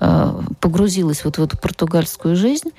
э, 0.00 0.40
погрузилась 0.60 1.24
вот 1.24 1.38
в 1.38 1.42
эту 1.42 1.56
португальскую 1.56 2.36
жизнь. 2.36 2.49
жизнь, 2.50 2.72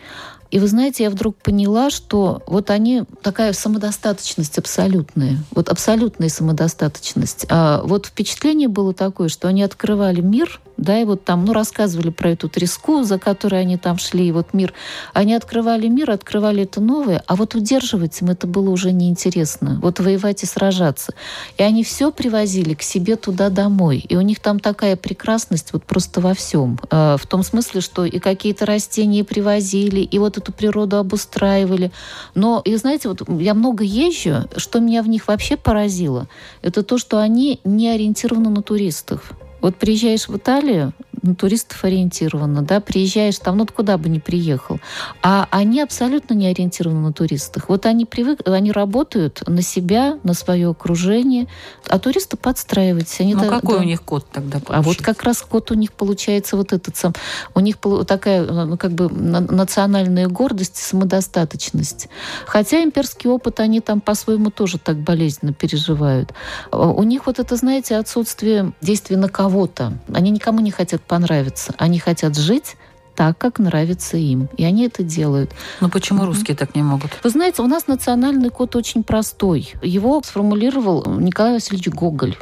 И 0.52 0.60
вы 0.60 0.68
знаете, 0.68 1.04
я 1.04 1.10
вдруг 1.10 1.38
поняла, 1.38 1.90
что 1.90 2.44
вот 2.46 2.70
они 2.70 3.04
такая 3.22 3.54
самодостаточность 3.54 4.58
абсолютная, 4.58 5.38
вот 5.52 5.70
абсолютная 5.70 6.30
самодостаточность. 6.30 7.46
А 7.50 7.82
вот 7.84 8.08
впечатление 8.08 8.68
было 8.68 8.94
такое, 8.94 9.30
что 9.30 9.48
они 9.48 9.64
открывали 9.64 10.22
мир 10.22 10.60
да, 10.82 11.00
и 11.00 11.06
вот 11.06 11.24
там, 11.24 11.46
ну, 11.46 11.54
рассказывали 11.54 12.10
про 12.10 12.32
эту 12.32 12.50
треску, 12.50 13.04
за 13.04 13.20
которой 13.20 13.62
они 13.62 13.78
там 13.78 13.98
шли, 14.00 14.28
и 14.28 14.32
вот 14.32 14.54
мир. 14.54 14.74
Они 15.14 15.36
открывали 15.36 15.88
мир, 15.88 16.10
открывали 16.10 16.64
это 16.64 16.82
новое, 16.82 17.24
а 17.28 17.36
вот 17.36 17.54
удерживать 17.54 18.20
им 18.22 18.32
это 18.32 18.48
было 18.48 18.70
уже 18.72 18.92
неинтересно. 18.92 19.80
Вот 19.82 20.00
воевать 20.00 20.42
и 20.42 20.48
сражаться. 20.48 21.14
И 21.58 21.64
они 21.64 21.84
все 21.84 22.12
привозили 22.12 22.74
к 22.74 22.82
себе 22.82 23.16
туда 23.16 23.50
домой. 23.50 24.04
И 24.10 24.16
у 24.16 24.22
них 24.22 24.40
там 24.40 24.60
такая 24.60 24.96
прекрасность 24.96 25.72
вот 25.72 25.84
просто 25.84 26.20
во 26.20 26.34
всем. 26.34 26.80
А, 26.90 27.18
в 27.18 27.28
том 27.28 27.44
смысле, 27.44 27.82
что 27.82 28.04
и 28.04 28.18
какие-то 28.18 28.66
растения 28.66 29.24
привозили, 29.24 30.00
и 30.00 30.18
вот 30.18 30.38
эту 30.42 30.52
природу 30.52 30.98
обустраивали. 30.98 31.92
Но, 32.36 32.62
и 32.66 32.76
знаете, 32.76 33.08
вот 33.08 33.22
я 33.40 33.54
много 33.54 33.84
езжу, 33.84 34.48
что 34.58 34.80
меня 34.80 35.04
в 35.04 35.10
них 35.10 35.28
вообще 35.28 35.58
поразило, 35.58 36.28
это 36.62 36.84
то, 36.84 36.98
что 36.98 37.20
они 37.20 37.60
не 37.64 37.90
ориентированы 37.90 38.50
на 38.50 38.62
туристов. 38.62 39.32
Вот 39.62 39.76
приезжаешь 39.76 40.28
в 40.28 40.36
Италию, 40.36 40.94
на 41.22 41.36
туристов 41.36 41.84
ориентировано, 41.84 42.62
да, 42.62 42.80
приезжаешь 42.80 43.38
там, 43.38 43.58
ну, 43.58 43.66
куда 43.66 43.98
бы 43.98 44.10
ни 44.10 44.20
приехал. 44.20 44.80
А 45.22 45.48
они 45.52 45.82
абсолютно 45.82 46.34
не 46.34 46.48
ориентированы 46.48 47.00
на 47.00 47.14
туристах. 47.14 47.70
Вот 47.70 47.86
они 47.86 48.06
привык, 48.06 48.42
они 48.46 48.72
работают 48.72 49.44
на 49.48 49.62
себя, 49.62 50.18
на 50.24 50.34
свое 50.34 50.70
окружение, 50.70 51.48
а 51.88 52.00
туристы 52.00 52.38
подстраиваются. 52.38 53.24
Они 53.24 53.36
ну, 53.36 53.42
да, 53.42 53.50
какой 53.50 53.78
да. 53.78 53.82
у 53.82 53.86
них 53.86 54.02
код 54.02 54.26
тогда 54.32 54.60
получается? 54.60 54.78
А 54.78 54.82
вот 54.82 54.98
как 54.98 55.24
раз 55.24 55.42
код 55.42 55.72
у 55.72 55.76
них 55.76 55.94
получается 55.94 56.58
вот 56.58 56.74
этот 56.74 56.98
сам. 56.98 57.14
У 57.54 57.60
них 57.60 57.78
такая, 58.08 58.44
ну, 58.44 58.78
как 58.78 58.92
бы 58.92 59.10
национальная 59.10 60.28
гордость 60.28 60.78
самодостаточность. 60.78 62.10
Хотя 62.46 62.84
имперский 62.84 63.30
опыт 63.30 63.60
они 63.60 63.80
там 63.82 64.02
по-своему 64.02 64.50
тоже 64.50 64.78
так 64.80 64.98
болезненно 64.98 65.54
переживают. 65.54 66.34
У 66.72 67.04
них 67.04 67.28
вот 67.28 67.40
это, 67.40 67.56
знаете, 67.56 67.96
отсутствие 67.98 68.74
действия 68.82 69.18
на 69.18 69.30
кого-то. 69.30 69.94
Они 70.14 70.32
никому 70.32 70.60
не 70.62 70.72
хотят 70.72 71.02
понравиться. 71.12 71.74
Они 71.78 72.00
хотят 72.00 72.38
жить 72.38 72.78
так, 73.18 73.38
как 73.38 73.60
нравится 73.60 74.16
им. 74.16 74.48
И 74.56 74.64
они 74.64 74.86
это 74.86 75.04
делают. 75.04 75.52
Но 75.82 75.90
почему 75.90 76.26
русские 76.26 76.56
так 76.56 76.74
не 76.74 76.84
могут? 76.84 77.12
Вы 77.22 77.30
знаете, 77.30 77.62
у 77.62 77.68
нас 77.68 77.88
национальный 77.88 78.50
код 78.50 78.78
очень 78.78 79.04
простой. 79.04 79.74
Его 79.82 80.22
сформулировал 80.24 81.04
Николай 81.20 81.56
Васильевич 81.56 81.90
Гоголь. 81.90 82.38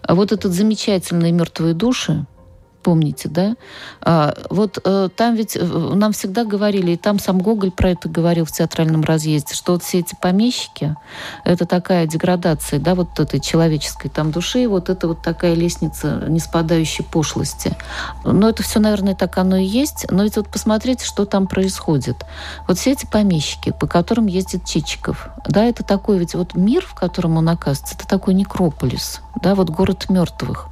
А 0.00 0.14
вот 0.14 0.32
этот 0.32 0.54
замечательный 0.54 1.32
«Мертвые 1.32 1.74
души», 1.74 2.24
помните, 2.82 3.28
да? 3.28 3.56
А, 4.00 4.34
вот 4.50 4.78
а, 4.84 5.08
там 5.08 5.34
ведь 5.34 5.56
э, 5.56 5.62
нам 5.62 6.12
всегда 6.12 6.44
говорили, 6.44 6.92
и 6.92 6.96
там 6.96 7.18
сам 7.18 7.38
Гоголь 7.38 7.70
про 7.70 7.90
это 7.90 8.08
говорил 8.08 8.44
в 8.44 8.52
театральном 8.52 9.02
разъезде, 9.02 9.54
что 9.54 9.72
вот 9.72 9.82
все 9.82 9.98
эти 9.98 10.16
помещики, 10.20 10.96
это 11.44 11.66
такая 11.66 12.06
деградация, 12.06 12.78
да, 12.78 12.94
вот 12.94 13.18
этой 13.18 13.40
человеческой 13.40 14.08
там 14.08 14.30
души, 14.30 14.68
вот 14.68 14.88
это 14.88 15.08
вот 15.08 15.22
такая 15.22 15.54
лестница 15.54 16.24
неспадающей 16.28 17.04
пошлости. 17.04 17.76
Но 18.24 18.48
это 18.48 18.62
все, 18.62 18.80
наверное, 18.80 19.14
так 19.14 19.36
оно 19.38 19.56
и 19.56 19.64
есть. 19.64 20.06
Но 20.10 20.22
ведь 20.22 20.36
вот 20.36 20.48
посмотрите, 20.48 21.04
что 21.04 21.24
там 21.24 21.46
происходит. 21.46 22.16
Вот 22.66 22.78
все 22.78 22.92
эти 22.92 23.06
помещики, 23.06 23.72
по 23.78 23.86
которым 23.86 24.26
ездит 24.26 24.64
Чичиков, 24.64 25.28
да, 25.46 25.64
это 25.64 25.82
такой 25.82 26.18
ведь 26.18 26.34
вот 26.34 26.54
мир, 26.54 26.84
в 26.86 26.94
котором 26.94 27.36
он 27.36 27.48
оказывается, 27.48 27.94
это 27.94 28.06
такой 28.06 28.34
некрополис, 28.34 29.20
да, 29.42 29.54
вот 29.54 29.70
город 29.70 30.08
мертвых. 30.08 30.68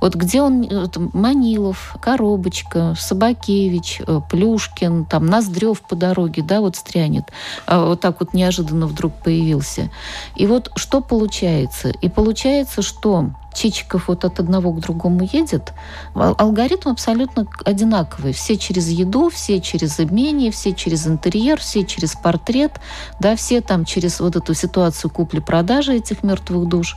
Вот 0.00 0.14
где 0.14 0.42
он, 0.42 0.66
вот, 0.68 0.96
мани 1.14 1.49
Манилов, 1.50 1.96
Коробочка, 2.00 2.94
Собакевич, 2.96 4.00
э, 4.06 4.20
Плюшкин, 4.30 5.04
там 5.04 5.26
Ноздрев 5.26 5.80
по 5.82 5.96
дороге, 5.96 6.42
да, 6.42 6.60
вот 6.60 6.76
стрянет. 6.76 7.24
А 7.66 7.86
вот 7.86 8.00
так 8.00 8.20
вот 8.20 8.34
неожиданно 8.34 8.86
вдруг 8.86 9.12
появился. 9.14 9.90
И 10.36 10.46
вот 10.46 10.70
что 10.76 11.00
получается? 11.00 11.88
И 11.88 12.08
получается, 12.08 12.82
что 12.82 13.30
Чичиков 13.52 14.08
вот 14.08 14.24
от 14.24 14.38
одного 14.38 14.72
к 14.72 14.80
другому 14.80 15.28
едет, 15.30 15.72
алгоритм 16.14 16.90
абсолютно 16.90 17.46
одинаковый. 17.64 18.32
Все 18.32 18.56
через 18.56 18.88
еду, 18.88 19.28
все 19.28 19.60
через 19.60 19.98
имение, 19.98 20.50
все 20.50 20.72
через 20.72 21.06
интерьер, 21.06 21.58
все 21.58 21.84
через 21.84 22.14
портрет, 22.14 22.80
да, 23.18 23.34
все 23.36 23.60
там 23.60 23.84
через 23.84 24.20
вот 24.20 24.36
эту 24.36 24.54
ситуацию 24.54 25.10
купли-продажи 25.10 25.94
этих 25.94 26.22
мертвых 26.22 26.68
душ. 26.68 26.96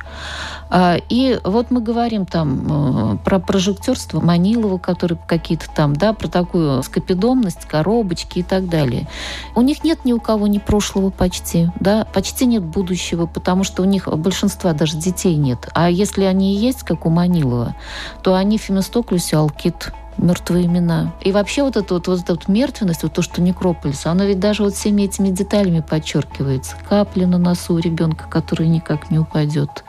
А, 0.69 0.97
и 1.09 1.39
вот 1.43 1.71
мы 1.71 1.81
говорим 1.81 2.25
там 2.25 3.13
э, 3.13 3.17
про 3.23 3.39
прожектерство 3.39 4.19
Манилова, 4.21 4.77
который 4.77 5.17
какие-то 5.27 5.65
там, 5.75 5.95
да, 5.95 6.13
про 6.13 6.27
такую 6.27 6.83
скопидомность, 6.83 7.65
коробочки 7.65 8.39
и 8.39 8.43
так 8.43 8.69
далее. 8.69 9.07
У 9.55 9.61
них 9.61 9.83
нет 9.83 10.05
ни 10.05 10.13
у 10.13 10.19
кого 10.19 10.47
ни 10.47 10.59
прошлого 10.59 11.09
почти, 11.09 11.69
да, 11.79 12.05
почти 12.13 12.45
нет 12.45 12.63
будущего, 12.63 13.25
потому 13.25 13.63
что 13.63 13.81
у 13.81 13.85
них 13.85 14.07
большинства 14.07 14.73
даже 14.73 14.97
детей 14.97 15.35
нет. 15.35 15.67
А 15.73 15.89
если 15.89 16.23
они 16.23 16.42
они 16.43 16.55
и 16.55 16.57
есть, 16.57 16.83
как 16.83 17.05
у 17.05 17.09
Манилова, 17.09 17.75
то 18.21 18.35
они 18.35 18.57
Фемистоклюс 18.57 19.31
и 19.31 19.35
Алкит 19.35 19.93
мертвые 20.17 20.65
имена. 20.65 21.13
И 21.21 21.31
вообще 21.31 21.63
вот 21.63 21.75
эта 21.75 21.93
вот, 21.95 22.07
вот 22.07 22.19
эта 22.19 22.33
вот 22.33 22.47
мертвенность, 22.47 23.03
вот 23.03 23.13
то, 23.13 23.21
что 23.21 23.41
некрополис, 23.41 24.05
оно 24.05 24.25
ведь 24.25 24.39
даже 24.39 24.63
вот 24.63 24.75
всеми 24.75 25.03
этими 25.03 25.29
деталями 25.29 25.79
подчеркивается. 25.79 26.75
Капли 26.87 27.25
на 27.25 27.37
носу 27.37 27.75
у 27.75 27.77
ребенка, 27.79 28.25
который 28.29 28.67
никак 28.67 29.09
не 29.09 29.17
упадет. 29.17 29.83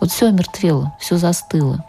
Вот 0.00 0.10
все 0.10 0.28
омертвело, 0.28 0.94
все 0.98 1.16
застыло. 1.16 1.84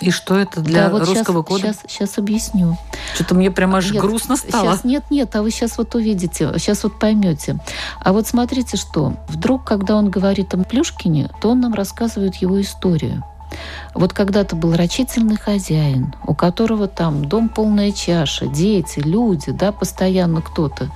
И 0.00 0.10
что 0.10 0.36
это 0.36 0.60
для 0.60 0.84
да, 0.84 0.90
вот 0.90 1.06
русского 1.06 1.42
сейчас, 1.42 1.46
кода? 1.46 1.72
Сейчас, 1.72 1.78
сейчас 1.88 2.18
объясню. 2.18 2.76
Что-то 3.14 3.34
мне 3.34 3.50
прямо 3.50 3.78
аж 3.78 3.90
нет, 3.90 4.02
грустно 4.02 4.36
стало. 4.36 4.72
Сейчас, 4.72 4.84
нет, 4.84 5.04
нет, 5.10 5.34
а 5.34 5.42
вы 5.42 5.50
сейчас 5.50 5.78
вот 5.78 5.94
увидите, 5.94 6.52
сейчас 6.58 6.84
вот 6.84 6.98
поймете. 6.98 7.58
А 8.00 8.12
вот 8.12 8.26
смотрите, 8.26 8.76
что 8.76 9.14
вдруг, 9.28 9.64
когда 9.64 9.96
он 9.96 10.10
говорит 10.10 10.52
о 10.52 10.58
Плюшкине, 10.58 11.30
то 11.40 11.50
он 11.50 11.60
нам 11.60 11.72
рассказывает 11.72 12.36
его 12.36 12.60
историю. 12.60 13.24
Вот 13.94 14.12
когда-то 14.12 14.56
был 14.56 14.74
рачительный 14.74 15.36
хозяин, 15.36 16.14
у 16.26 16.34
которого 16.34 16.86
там 16.88 17.24
дом 17.24 17.48
полная 17.48 17.92
чаша, 17.92 18.46
дети, 18.46 18.98
люди, 18.98 19.52
да, 19.52 19.72
постоянно 19.72 20.42
кто-то. 20.42 20.90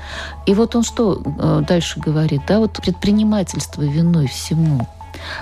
И 0.47 0.55
вот 0.55 0.77
он 0.77 0.83
что 0.83 1.21
э, 1.25 1.63
дальше 1.67 2.01
говорит, 2.01 2.43
да, 2.47 2.59
вот 2.59 2.73
предпринимательство 2.73 3.83
виной 3.83 4.27
всему 4.27 4.87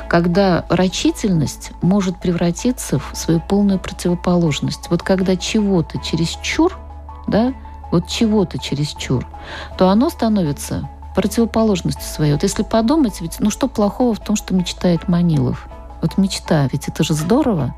когда 0.09 0.65
рачительность 0.69 1.73
может 1.83 2.19
превратиться 2.19 2.99
в 2.99 3.11
свою 3.15 3.41
полную 3.41 3.79
противоположность. 3.79 4.91
Вот 4.91 5.03
когда 5.03 5.37
чего-то 5.37 5.99
через 5.99 6.31
чур, 6.43 6.77
да, 7.27 7.55
вот 7.91 8.09
чего-то 8.09 8.59
через 8.59 8.89
чур, 8.89 9.27
то 9.77 9.89
оно 9.89 10.11
становится 10.11 10.89
противоположностью 11.15 12.05
своей. 12.05 12.33
Вот 12.33 12.43
если 12.43 12.63
подумать, 12.63 13.21
ведь 13.21 13.41
ну 13.41 13.51
что 13.51 13.69
плохого 13.69 14.15
в 14.15 14.21
том, 14.21 14.37
что 14.37 14.55
мечтает 14.55 15.09
Манилов? 15.09 15.69
Вот 16.03 16.19
мечта, 16.19 16.69
ведь 16.73 16.89
это 16.89 17.03
же 17.03 17.15
здорово, 17.15 17.75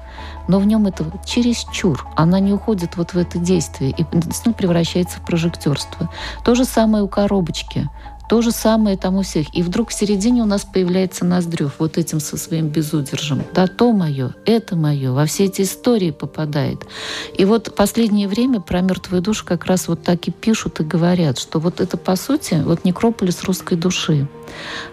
но 0.49 0.59
в 0.59 0.67
нем 0.67 0.87
это 0.87 1.05
чересчур. 1.25 2.07
Она 2.17 2.41
не 2.41 2.53
уходит 2.53 2.97
вот 2.97 3.15
в 3.15 3.19
это 3.19 3.39
действие 3.39 3.91
и 3.91 4.05
превращается 4.53 5.19
в 5.19 5.25
прожектерство. 5.25 6.11
То 6.45 6.55
же 6.55 6.65
самое 6.65 7.03
у 7.05 7.09
коробочки. 7.09 7.89
То 8.31 8.43
же 8.43 8.53
самое 8.53 8.97
там 8.97 9.17
у 9.17 9.23
всех. 9.23 9.53
И 9.57 9.63
вдруг 9.63 9.89
в 9.89 9.93
середине 9.93 10.43
у 10.43 10.47
нас 10.47 10.65
появляется 10.65 11.25
Ноздрев 11.25 11.75
вот 11.81 11.99
этим 11.99 12.21
со 12.21 12.37
своим 12.37 12.69
безудержем. 12.69 13.43
Да, 13.53 13.67
то 13.67 13.91
мое, 13.91 14.37
это 14.47 14.77
мое, 14.77 15.11
во 15.11 15.27
все 15.27 15.47
эти 15.47 15.63
истории 15.63 16.13
попадает. 16.13 16.87
И 17.37 17.45
вот 17.45 17.75
последнее 17.75 18.29
время 18.29 18.61
про 18.61 18.83
мертвую 18.83 19.21
душу 19.21 19.45
как 19.45 19.65
раз 19.65 19.89
вот 19.89 20.05
так 20.05 20.29
и 20.29 20.31
пишут 20.31 20.79
и 20.79 20.85
говорят, 20.85 21.41
что 21.41 21.59
вот 21.59 21.81
это, 21.81 21.97
по 21.97 22.15
сути, 22.15 22.63
вот 22.65 22.85
некрополис 22.85 23.43
русской 23.43 23.77
души. 23.77 24.29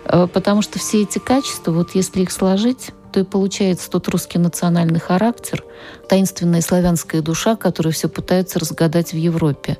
Э, 0.05 0.27
потому 0.31 0.61
что 0.61 0.79
все 0.79 1.03
эти 1.03 1.19
качества, 1.19 1.71
вот 1.71 1.95
если 1.95 2.21
их 2.21 2.31
сложить, 2.31 2.91
то 3.11 3.21
и 3.21 3.23
получается 3.23 3.89
тот 3.89 4.07
русский 4.09 4.37
национальный 4.37 4.99
характер, 4.99 5.63
таинственная 6.07 6.61
славянская 6.61 7.21
душа, 7.21 7.55
которую 7.55 7.93
все 7.93 8.09
пытаются 8.09 8.59
разгадать 8.59 9.13
в 9.13 9.17
Европе. 9.17 9.77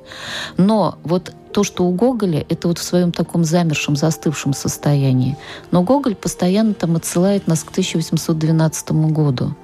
Но 0.56 0.98
вот 1.04 1.32
то, 1.52 1.64
что 1.64 1.84
у 1.84 1.92
Гоголя, 1.92 2.44
это 2.48 2.68
вот 2.68 2.78
в 2.78 2.82
своем 2.82 3.12
таком 3.12 3.44
замершем, 3.44 3.96
застывшем 3.96 4.52
состоянии. 4.52 5.36
Но 5.70 5.82
Гоголь 5.82 6.14
постоянно 6.14 6.74
там 6.74 6.96
отсылает 6.96 7.46
нас 7.46 7.64
к 7.64 7.70
1812 7.70 8.92
году. 9.12 9.54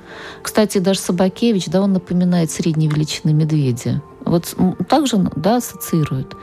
Кстати, 0.43 0.79
даже 0.79 1.01
Собакевич, 1.01 1.67
да, 1.67 1.83
он 1.83 1.93
напоминает 1.93 2.51
средней 2.51 2.89
величины 2.89 3.33
медведя. 3.33 4.03
Вот 4.25 4.55
также 4.89 5.19
да, 5.37 5.57
ассоциирует. 5.57 6.35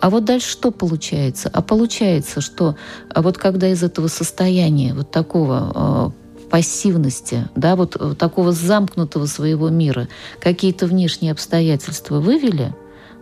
А 0.00 0.10
вот 0.10 0.24
дальше 0.24 0.48
что 0.48 0.70
получается? 0.70 1.50
А 1.52 1.62
получается, 1.62 2.40
что 2.40 2.76
а 3.10 3.22
вот 3.22 3.38
когда 3.38 3.68
из 3.68 3.82
этого 3.82 4.08
состояния 4.08 4.94
вот 4.94 5.10
такого 5.10 6.12
э, 6.14 6.48
пассивности, 6.50 7.48
да, 7.54 7.76
вот 7.76 7.96
э, 7.98 8.14
такого 8.18 8.52
замкнутого 8.52 9.26
своего 9.26 9.68
мира 9.68 10.08
какие-то 10.40 10.86
внешние 10.86 11.32
обстоятельства 11.32 12.20
вывели, 12.20 12.74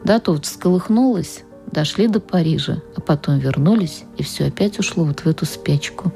да, 0.04 0.20
то 0.20 0.32
вот 0.32 0.44
всколыхнулось, 0.44 1.42
дошли 1.70 2.06
до 2.06 2.20
Парижа, 2.20 2.82
а 2.96 3.00
потом 3.00 3.38
вернулись, 3.38 4.04
и 4.16 4.22
все 4.22 4.46
опять 4.46 4.78
ушло 4.78 5.04
вот 5.04 5.20
в 5.20 5.26
эту 5.26 5.44
спячку. 5.44 6.12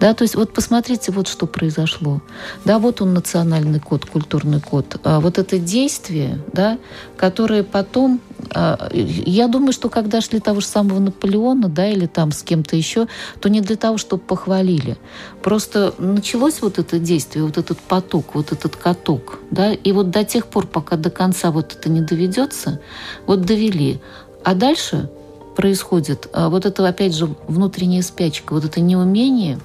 Да, 0.00 0.14
то 0.14 0.22
есть 0.22 0.34
вот 0.34 0.52
посмотрите, 0.52 1.12
вот 1.12 1.28
что 1.28 1.46
произошло. 1.46 2.20
Да, 2.64 2.78
вот 2.78 3.00
он 3.00 3.14
национальный 3.14 3.80
код, 3.80 4.04
культурный 4.04 4.60
код. 4.60 4.96
А 5.04 5.20
вот 5.20 5.38
это 5.38 5.58
действие, 5.58 6.42
да, 6.52 6.78
которое 7.16 7.62
потом, 7.62 8.20
а, 8.50 8.90
я 8.92 9.48
думаю, 9.48 9.72
что 9.72 9.88
когда 9.88 10.20
шли 10.20 10.40
того 10.40 10.60
же 10.60 10.66
самого 10.66 10.98
Наполеона, 10.98 11.68
да, 11.68 11.88
или 11.88 12.06
там 12.06 12.32
с 12.32 12.42
кем-то 12.42 12.76
еще, 12.76 13.06
то 13.40 13.48
не 13.48 13.60
для 13.60 13.76
того, 13.76 13.98
чтобы 13.98 14.22
похвалили. 14.22 14.96
Просто 15.42 15.94
началось 15.98 16.60
вот 16.60 16.78
это 16.78 16.98
действие, 16.98 17.44
вот 17.44 17.58
этот 17.58 17.78
поток, 17.78 18.34
вот 18.34 18.52
этот 18.52 18.76
каток, 18.76 19.38
да, 19.50 19.72
и 19.72 19.92
вот 19.92 20.10
до 20.10 20.24
тех 20.24 20.46
пор, 20.46 20.66
пока 20.66 20.96
до 20.96 21.10
конца 21.10 21.50
вот 21.50 21.72
это 21.72 21.88
не 21.88 22.00
доведется, 22.00 22.80
вот 23.26 23.42
довели. 23.42 24.00
А 24.42 24.54
дальше 24.54 25.08
происходит 25.54 26.28
а, 26.32 26.48
вот 26.48 26.66
это, 26.66 26.86
опять 26.86 27.14
же, 27.14 27.34
внутренняя 27.46 28.02
спячка, 28.02 28.54
вот 28.54 28.64
это 28.64 28.80
неумение, 28.80 29.58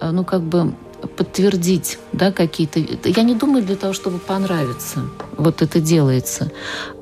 а, 0.00 0.12
ну, 0.12 0.24
как 0.24 0.42
бы 0.42 0.74
подтвердить, 1.16 1.98
да, 2.12 2.32
какие-то... 2.32 2.80
Я 3.04 3.22
не 3.22 3.34
думаю 3.34 3.64
для 3.64 3.76
того, 3.76 3.92
чтобы 3.92 4.18
понравиться, 4.18 5.00
вот 5.36 5.62
это 5.62 5.80
делается. 5.80 6.50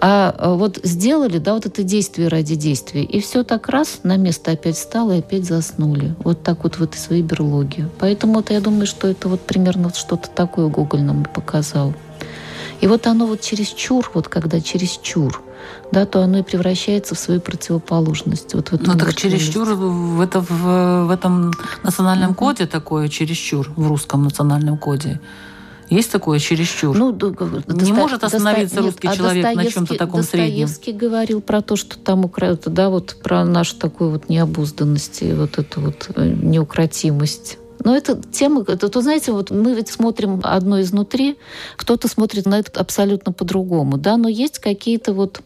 А, 0.00 0.34
а 0.36 0.54
вот 0.54 0.78
сделали, 0.82 1.38
да, 1.38 1.54
вот 1.54 1.66
это 1.66 1.82
действие 1.82 2.28
ради 2.28 2.54
действия, 2.54 3.04
и 3.04 3.20
все 3.20 3.44
так 3.44 3.68
раз 3.68 4.00
на 4.02 4.16
место 4.16 4.50
опять 4.50 4.78
стало 4.78 5.12
и 5.12 5.18
опять 5.20 5.44
заснули. 5.44 6.14
Вот 6.18 6.42
так 6.42 6.64
вот 6.64 6.76
в 6.76 6.82
этой 6.82 6.98
своей 6.98 7.22
берлоге. 7.22 7.88
Поэтому 7.98 8.34
вот 8.34 8.50
я 8.50 8.60
думаю, 8.60 8.86
что 8.86 9.08
это 9.08 9.28
вот 9.28 9.40
примерно 9.40 9.92
что-то 9.94 10.28
такое 10.28 10.68
Гоголь 10.68 11.02
нам 11.02 11.24
показал. 11.24 11.94
И 12.84 12.86
вот 12.86 13.06
оно 13.06 13.24
вот 13.24 13.40
через 13.40 13.68
чур, 13.68 14.10
вот 14.12 14.28
когда 14.28 14.60
через 14.60 14.98
чур, 15.02 15.42
да, 15.90 16.04
то 16.04 16.20
оно 16.20 16.40
и 16.40 16.42
превращается 16.42 17.14
в 17.14 17.18
свою 17.18 17.40
противоположность. 17.40 18.52
Вот 18.52 18.72
в 18.72 18.86
ну 18.86 18.98
так 18.98 19.14
чересчур 19.14 19.72
в, 19.72 20.20
это, 20.20 20.42
в, 20.42 21.06
в 21.06 21.10
этом 21.10 21.52
национальном 21.82 22.32
mm-hmm. 22.32 22.34
коде 22.34 22.66
такое 22.66 23.08
чересчур, 23.08 23.72
в 23.74 23.88
русском 23.88 24.24
национальном 24.24 24.76
коде. 24.76 25.18
Есть 25.88 26.12
такое 26.12 26.38
чересчур? 26.38 26.94
Ну, 26.94 27.10
не 27.68 27.94
может 27.94 28.22
остановиться 28.22 28.76
Досто... 28.76 28.90
русский 28.90 29.08
Нет, 29.08 29.14
а 29.14 29.18
человек 29.18 29.46
а 29.46 29.54
на 29.54 29.64
чем-то 29.64 29.94
таком 29.96 30.22
среднем. 30.22 30.66
Достоевский 30.66 30.92
говорил 30.92 31.40
про 31.40 31.62
то, 31.62 31.76
что 31.76 31.98
там 31.98 32.30
да, 32.66 32.90
вот 32.90 33.16
про 33.22 33.46
нашу 33.46 33.76
такую 33.76 34.10
вот 34.10 34.28
необузданность 34.28 35.22
и 35.22 35.32
вот 35.32 35.56
эту 35.58 35.80
вот 35.80 36.10
э, 36.16 36.26
неукротимость. 36.26 37.56
Но 37.84 37.94
это 37.94 38.20
тема, 38.32 38.64
это, 38.66 38.88
то 38.88 39.00
знаете, 39.02 39.32
вот 39.32 39.50
мы 39.50 39.74
ведь 39.74 39.88
смотрим 39.88 40.40
одно 40.42 40.80
изнутри, 40.80 41.36
кто-то 41.76 42.08
смотрит 42.08 42.46
на 42.46 42.58
это 42.58 42.80
абсолютно 42.80 43.32
по-другому, 43.32 43.98
да, 43.98 44.16
но 44.16 44.28
есть 44.28 44.58
какие-то 44.58 45.12
вот 45.12 45.42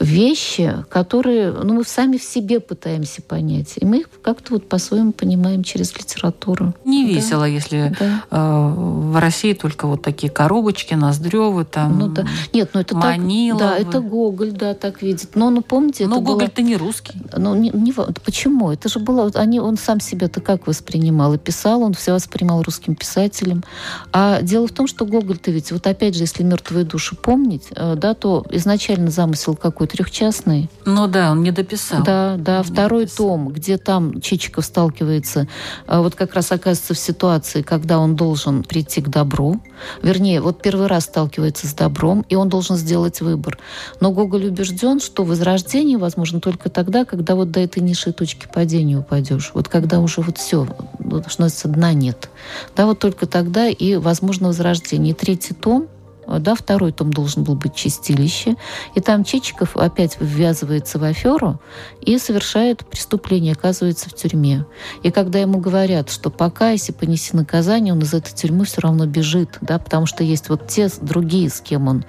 вещи, 0.00 0.84
которые 0.88 1.52
ну, 1.52 1.74
мы 1.74 1.84
сами 1.84 2.16
в 2.16 2.22
себе 2.22 2.60
пытаемся 2.60 3.22
понять. 3.22 3.74
И 3.76 3.84
мы 3.84 4.00
их 4.00 4.06
как-то 4.22 4.54
вот 4.54 4.68
по-своему 4.68 5.12
понимаем 5.12 5.64
через 5.64 5.96
литературу. 5.96 6.74
Не 6.84 7.06
да. 7.06 7.12
весело, 7.12 7.44
если 7.44 7.94
да. 7.98 8.22
э, 8.30 8.72
в 8.76 9.20
России 9.20 9.54
только 9.54 9.86
вот 9.86 10.02
такие 10.02 10.30
коробочки, 10.30 10.94
Ноздревы, 10.94 11.64
там, 11.64 11.98
ну, 11.98 12.08
да. 12.08 12.26
Нет, 12.52 12.70
ну 12.74 12.80
это 12.80 12.96
Маниловы. 12.96 13.58
так, 13.58 13.70
Да, 13.70 13.78
это 13.78 14.00
Гоголь, 14.00 14.52
да, 14.52 14.74
так 14.74 15.02
видит. 15.02 15.30
Но, 15.34 15.50
ну, 15.50 15.62
помните, 15.62 16.06
Но 16.06 16.20
Гоголь-то 16.20 16.62
было... 16.62 16.68
не 16.68 16.76
русский. 16.76 17.14
Ну, 17.36 17.54
не, 17.54 17.70
не, 17.70 17.92
почему? 18.24 18.70
Это 18.70 18.88
же 18.88 18.98
было... 18.98 19.30
Они, 19.34 19.60
он 19.60 19.76
сам 19.76 20.00
себя-то 20.00 20.40
как 20.40 20.66
воспринимал? 20.66 21.34
И 21.34 21.38
писал, 21.38 21.82
он 21.82 21.94
все 21.94 22.12
воспринимал 22.12 22.62
русским 22.62 22.94
писателем. 22.94 23.64
А 24.12 24.42
дело 24.42 24.66
в 24.66 24.72
том, 24.72 24.86
что 24.86 25.06
Гоголь-то 25.06 25.50
ведь, 25.50 25.72
вот 25.72 25.86
опять 25.86 26.14
же, 26.14 26.22
если 26.22 26.42
«Мертвые 26.42 26.84
души» 26.84 27.16
помнить, 27.16 27.68
э, 27.74 27.94
да, 27.96 28.14
то 28.14 28.44
изначально 28.50 29.10
замысел 29.22 29.54
как 29.54 29.72
какой? 29.72 29.86
Трехчастный? 29.86 30.68
Ну 30.84 31.06
да, 31.06 31.30
он 31.32 31.42
не 31.42 31.50
дописал. 31.50 32.02
Да, 32.02 32.36
да. 32.38 32.58
Он 32.58 32.64
Второй 32.64 33.06
том, 33.06 33.48
где 33.48 33.78
там 33.78 34.20
Чичиков 34.20 34.64
сталкивается, 34.66 35.48
а, 35.86 36.02
вот 36.02 36.14
как 36.14 36.34
раз 36.34 36.52
оказывается 36.52 36.94
в 36.94 36.98
ситуации, 36.98 37.62
когда 37.62 37.98
он 37.98 38.16
должен 38.16 38.64
прийти 38.64 39.00
к 39.00 39.08
добру. 39.08 39.62
Вернее, 40.02 40.40
вот 40.40 40.60
первый 40.60 40.88
раз 40.88 41.04
сталкивается 41.04 41.66
с 41.66 41.74
добром, 41.74 42.24
и 42.28 42.34
он 42.34 42.48
должен 42.48 42.76
сделать 42.76 43.20
выбор. 43.20 43.58
Но 44.00 44.12
Гоголь 44.12 44.46
убежден, 44.46 45.00
что 45.00 45.24
возрождение 45.24 45.96
возможно 45.96 46.40
только 46.40 46.68
тогда, 46.68 47.04
когда 47.04 47.34
вот 47.34 47.50
до 47.50 47.60
этой 47.60 47.82
низшей 47.82 48.12
точки 48.12 48.46
падения 48.52 48.98
упадешь. 48.98 49.52
Вот 49.54 49.68
когда 49.68 50.00
уже 50.00 50.20
вот 50.20 50.36
все, 50.36 50.66
вот, 50.98 51.30
что 51.30 51.68
дна 51.68 51.92
нет. 51.92 52.28
Да, 52.76 52.86
вот 52.86 52.98
только 52.98 53.26
тогда 53.26 53.68
и 53.68 53.96
возможно 53.96 54.48
возрождение. 54.48 55.12
И 55.12 55.14
третий 55.14 55.54
том– 55.54 55.86
да, 56.26 56.54
второй 56.54 56.92
том 56.92 57.12
должен 57.12 57.44
был 57.44 57.54
быть 57.54 57.74
«Чистилище». 57.74 58.56
И 58.94 59.00
там 59.00 59.24
Чичиков 59.24 59.76
опять 59.76 60.16
ввязывается 60.20 60.98
в 60.98 61.04
аферу 61.04 61.60
и 62.00 62.18
совершает 62.18 62.84
преступление, 62.86 63.52
оказывается 63.52 64.08
в 64.08 64.14
тюрьме. 64.14 64.66
И 65.02 65.10
когда 65.10 65.38
ему 65.38 65.58
говорят, 65.58 66.10
что 66.10 66.30
пока, 66.30 66.70
если 66.70 66.92
понеси 66.92 67.36
наказание, 67.36 67.92
он 67.92 68.00
из 68.00 68.14
этой 68.14 68.32
тюрьмы 68.32 68.64
все 68.64 68.80
равно 68.80 69.06
бежит, 69.06 69.58
да, 69.60 69.78
потому 69.78 70.06
что 70.06 70.24
есть 70.24 70.48
вот 70.48 70.68
те 70.68 70.88
другие, 71.00 71.48
с 71.48 71.60
кем 71.60 71.88
он. 71.88 72.04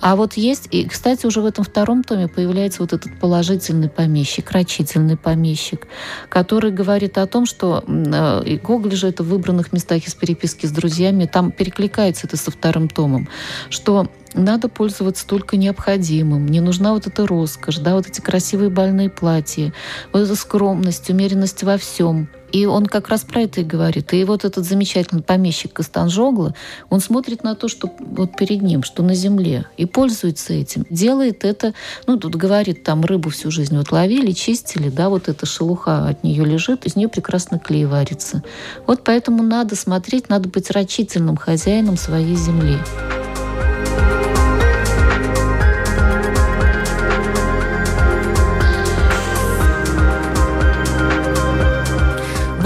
А 0.00 0.16
вот 0.16 0.34
есть, 0.34 0.68
и, 0.70 0.86
кстати, 0.86 1.26
уже 1.26 1.40
в 1.40 1.46
этом 1.46 1.64
втором 1.64 2.02
томе 2.02 2.28
появляется 2.28 2.82
вот 2.82 2.92
этот 2.92 3.18
положительный 3.20 3.88
помещик, 3.88 4.50
рачительный 4.50 5.16
помещик, 5.16 5.86
который 6.28 6.70
говорит 6.70 7.18
о 7.18 7.26
том, 7.26 7.46
что 7.46 7.84
э, 7.86 8.42
и 8.44 8.56
Гоголь 8.56 8.94
же 8.94 9.08
это 9.08 9.22
в 9.22 9.28
выбранных 9.28 9.72
местах 9.72 10.06
из 10.06 10.14
переписки 10.14 10.66
с 10.66 10.70
друзьями, 10.70 11.26
там 11.26 11.50
перекликается 11.50 12.26
это 12.26 12.36
со 12.36 12.50
вторым 12.50 12.88
томом, 12.88 13.28
что 13.70 14.08
надо 14.34 14.68
пользоваться 14.68 15.26
только 15.26 15.56
необходимым. 15.56 16.46
Не 16.46 16.60
нужна 16.60 16.92
вот 16.92 17.06
эта 17.06 17.26
роскошь, 17.26 17.78
да, 17.78 17.94
вот 17.94 18.06
эти 18.06 18.20
красивые 18.20 18.70
больные 18.70 19.08
платья, 19.08 19.72
вот 20.12 20.22
эта 20.22 20.34
скромность, 20.36 21.08
умеренность 21.08 21.62
во 21.62 21.78
всем. 21.78 22.28
И 22.52 22.66
он 22.66 22.86
как 22.86 23.08
раз 23.08 23.22
про 23.22 23.42
это 23.42 23.62
и 23.62 23.64
говорит. 23.64 24.12
И 24.14 24.22
вот 24.22 24.44
этот 24.44 24.64
замечательный 24.64 25.24
помещик 25.24 25.72
Костанжогла, 25.72 26.54
он 26.88 27.00
смотрит 27.00 27.42
на 27.42 27.56
то, 27.56 27.66
что 27.66 27.90
вот 27.98 28.36
перед 28.36 28.62
ним, 28.62 28.84
что 28.84 29.02
на 29.02 29.16
земле, 29.16 29.66
и 29.76 29.86
пользуется 29.86 30.52
этим. 30.52 30.86
Делает 30.88 31.44
это, 31.44 31.74
ну, 32.06 32.16
тут 32.16 32.36
говорит, 32.36 32.84
там 32.84 33.04
рыбу 33.04 33.30
всю 33.30 33.50
жизнь 33.50 33.76
вот 33.76 33.90
ловили, 33.90 34.30
чистили, 34.30 34.88
да, 34.88 35.08
вот 35.08 35.28
эта 35.28 35.46
шелуха 35.46 36.06
от 36.06 36.22
нее 36.22 36.44
лежит, 36.44 36.86
из 36.86 36.94
нее 36.94 37.08
прекрасно 37.08 37.58
клей 37.58 37.86
варится. 37.86 38.44
Вот 38.86 39.02
поэтому 39.02 39.42
надо 39.42 39.74
смотреть, 39.74 40.28
надо 40.28 40.48
быть 40.48 40.70
рачительным 40.70 41.36
хозяином 41.36 41.96
своей 41.96 42.36
земли. 42.36 42.78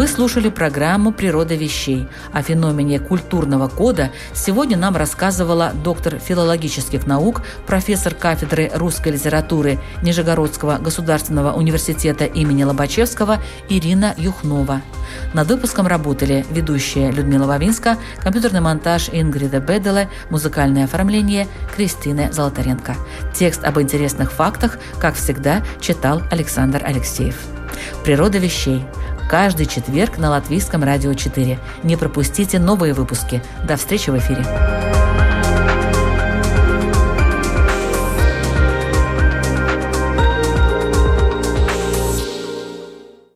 Слушали 0.08 0.48
программу 0.48 1.12
«Природа 1.12 1.54
вещей». 1.54 2.08
О 2.32 2.42
феномене 2.42 2.98
культурного 2.98 3.68
кода 3.68 4.10
сегодня 4.34 4.76
нам 4.76 4.96
рассказывала 4.96 5.72
доктор 5.84 6.18
филологических 6.18 7.06
наук, 7.06 7.42
профессор 7.66 8.14
кафедры 8.14 8.70
русской 8.74 9.12
литературы 9.12 9.78
Нижегородского 10.02 10.78
государственного 10.78 11.52
университета 11.52 12.24
имени 12.24 12.64
Лобачевского 12.64 13.40
Ирина 13.68 14.14
Юхнова. 14.16 14.80
Над 15.34 15.48
выпуском 15.48 15.86
работали 15.86 16.44
ведущая 16.50 17.12
Людмила 17.12 17.46
Вавинска, 17.46 17.96
компьютерный 18.20 18.60
монтаж 18.60 19.10
Ингрида 19.12 19.60
Беделе, 19.60 20.08
музыкальное 20.30 20.84
оформление 20.84 21.46
Кристины 21.76 22.32
Золотаренко. 22.32 22.96
Текст 23.34 23.62
об 23.62 23.78
интересных 23.78 24.32
фактах, 24.32 24.78
как 24.98 25.14
всегда, 25.14 25.62
читал 25.80 26.22
Александр 26.30 26.82
Алексеев. 26.84 27.36
Природа 28.04 28.38
вещей 28.38 28.84
каждый 29.28 29.66
четверг 29.66 30.18
на 30.18 30.30
Латвийском 30.30 30.82
радио 30.82 31.12
4. 31.12 31.58
Не 31.82 31.96
пропустите 31.96 32.58
новые 32.58 32.94
выпуски. 32.94 33.42
До 33.64 33.76
встречи 33.76 34.10
в 34.10 34.16
эфире. 34.18 34.44